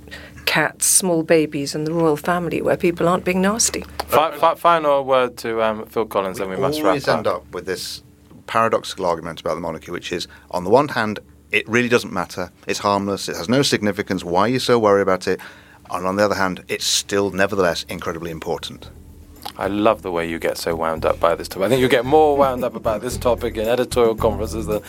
cats, 0.46 0.86
small 0.86 1.24
babies, 1.24 1.74
and 1.74 1.88
the 1.88 1.94
royal 1.94 2.18
family, 2.18 2.62
where 2.62 2.76
people 2.78 3.08
aren't 3.08 3.24
being 3.24 3.42
nasty. 3.42 3.84
Fi- 4.08 4.38
fi- 4.38 4.56
final 4.56 5.06
word 5.06 5.38
to 5.38 5.62
um, 5.62 5.86
Phil 5.86 6.06
Collins, 6.06 6.40
then 6.40 6.50
we 6.50 6.58
must 6.58 6.80
wrap 6.80 6.88
always 6.88 7.08
up. 7.08 7.18
end 7.18 7.28
up 7.28 7.50
with 7.54 7.66
this 7.66 8.04
paradoxical 8.48 9.06
argument 9.06 9.40
about 9.42 9.56
the 9.56 9.62
monarchy, 9.62 9.92
which 9.92 10.12
is, 10.12 10.28
on 10.52 10.64
the 10.64 10.70
one 10.70 10.90
hand, 10.90 11.20
it 11.52 11.68
really 11.70 11.90
doesn't 11.90 12.12
matter. 12.12 12.52
It's 12.68 12.80
harmless. 12.80 13.30
It 13.30 13.38
has 13.38 13.48
no 13.48 13.62
significance. 13.62 14.24
Why 14.24 14.42
are 14.42 14.48
you 14.50 14.60
so 14.60 14.78
worried 14.80 15.02
about 15.04 15.28
it? 15.28 15.40
And 15.90 16.06
on 16.06 16.16
the 16.16 16.26
other 16.26 16.36
hand, 16.36 16.64
it's 16.68 16.86
still, 16.86 17.32
nevertheless, 17.32 17.86
incredibly 17.90 18.32
important. 18.32 18.90
I 19.60 19.68
love 19.68 20.04
the 20.04 20.12
way 20.12 20.30
you 20.30 20.38
get 20.38 20.58
so 20.58 20.76
wound 20.76 21.06
up 21.06 21.20
by 21.20 21.34
this 21.34 21.48
topic. 21.48 21.66
I 21.66 21.70
think 21.70 21.82
you 21.82 21.88
get 21.88 22.06
more 22.06 22.38
wound 22.38 22.64
up 22.64 22.76
about 22.76 23.02
this 23.02 23.18
topic 23.18 23.58
in 23.58 23.68
editorial 23.68 24.16
conferences 24.16 24.68
than 24.68 24.82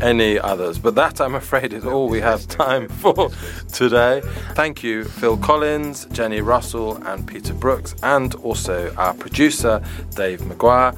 any 0.00 0.38
others. 0.38 0.78
But 0.78 0.96
that, 0.96 1.20
I'm 1.20 1.34
afraid, 1.34 1.72
is 1.72 1.84
all 1.84 2.08
we 2.08 2.20
have 2.20 2.48
time 2.48 2.88
for 2.88 3.30
today. 3.72 4.22
Thank 4.54 4.82
you, 4.82 5.04
Phil 5.04 5.36
Collins, 5.36 6.06
Jenni 6.06 6.44
Russell, 6.44 6.96
and 7.04 7.26
Peter 7.26 7.54
Brookes, 7.54 7.94
and 8.02 8.34
also 8.36 8.92
our 8.96 9.14
producer, 9.14 9.80
Dave 10.16 10.40
McGuire. 10.40 10.96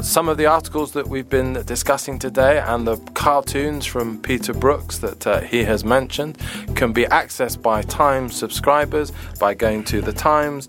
Some 0.00 0.28
of 0.28 0.36
the 0.38 0.46
articles 0.46 0.92
that 0.92 1.08
we've 1.08 1.28
been 1.28 1.54
discussing 1.64 2.20
today 2.20 2.60
and 2.60 2.86
the 2.86 2.98
cartoons 3.14 3.84
from 3.84 4.22
Peter 4.22 4.54
Brookes 4.54 4.98
that 4.98 5.26
uh, 5.26 5.40
he 5.40 5.64
has 5.64 5.84
mentioned 5.84 6.38
can 6.76 6.92
be 6.92 7.02
accessed 7.06 7.60
by 7.62 7.82
Times 7.82 8.36
subscribers 8.36 9.12
by 9.40 9.54
going 9.54 9.82
to 9.84 10.00
thetimes.co.uk 10.00 10.64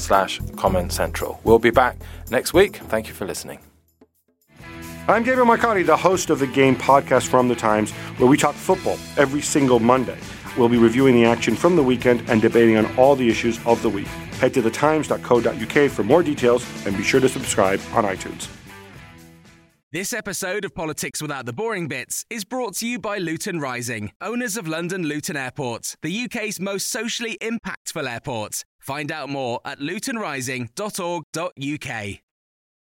slash 0.00 0.40
comment 0.56 0.92
central. 0.92 1.40
We'll 1.44 1.60
be 1.60 1.70
back 1.70 1.96
next 2.28 2.54
week. 2.54 2.78
Thank 2.88 3.06
you 3.06 3.14
for 3.14 3.24
listening. 3.24 3.60
I'm 5.06 5.22
Gabriele 5.22 5.46
Marcotti, 5.46 5.86
the 5.86 5.96
host 5.96 6.30
of 6.30 6.40
the 6.40 6.48
Game 6.48 6.74
podcast 6.74 7.28
from 7.28 7.46
The 7.46 7.54
Times, 7.54 7.92
where 8.18 8.28
we 8.28 8.36
talk 8.36 8.56
football 8.56 8.98
every 9.16 9.42
single 9.42 9.78
Monday. 9.78 10.18
We'll 10.58 10.68
be 10.68 10.78
reviewing 10.78 11.14
the 11.14 11.26
action 11.26 11.54
from 11.54 11.76
the 11.76 11.84
weekend 11.84 12.28
and 12.28 12.42
debating 12.42 12.76
on 12.76 12.86
all 12.96 13.14
the 13.14 13.28
issues 13.28 13.64
of 13.64 13.80
the 13.82 13.90
week. 13.90 14.08
Head 14.44 14.54
to 14.54 14.62
thetimes.co.uk 14.62 15.90
for 15.90 16.04
more 16.04 16.22
details 16.22 16.86
and 16.86 16.94
be 16.94 17.02
sure 17.02 17.18
to 17.18 17.30
subscribe 17.30 17.80
on 17.94 18.04
iTunes. 18.04 18.46
This 19.90 20.12
episode 20.12 20.66
of 20.66 20.74
Politics 20.74 21.22
Without 21.22 21.46
the 21.46 21.54
Boring 21.54 21.88
Bits 21.88 22.26
is 22.28 22.44
brought 22.44 22.74
to 22.76 22.86
you 22.86 22.98
by 22.98 23.16
Luton 23.16 23.58
Rising, 23.58 24.12
owners 24.20 24.58
of 24.58 24.68
London 24.68 25.04
Luton 25.04 25.38
Airport, 25.38 25.96
the 26.02 26.24
UK's 26.24 26.60
most 26.60 26.88
socially 26.88 27.38
impactful 27.40 28.06
airport. 28.06 28.66
Find 28.80 29.10
out 29.10 29.30
more 29.30 29.60
at 29.64 29.78
lutonrising.org.uk. 29.78 32.23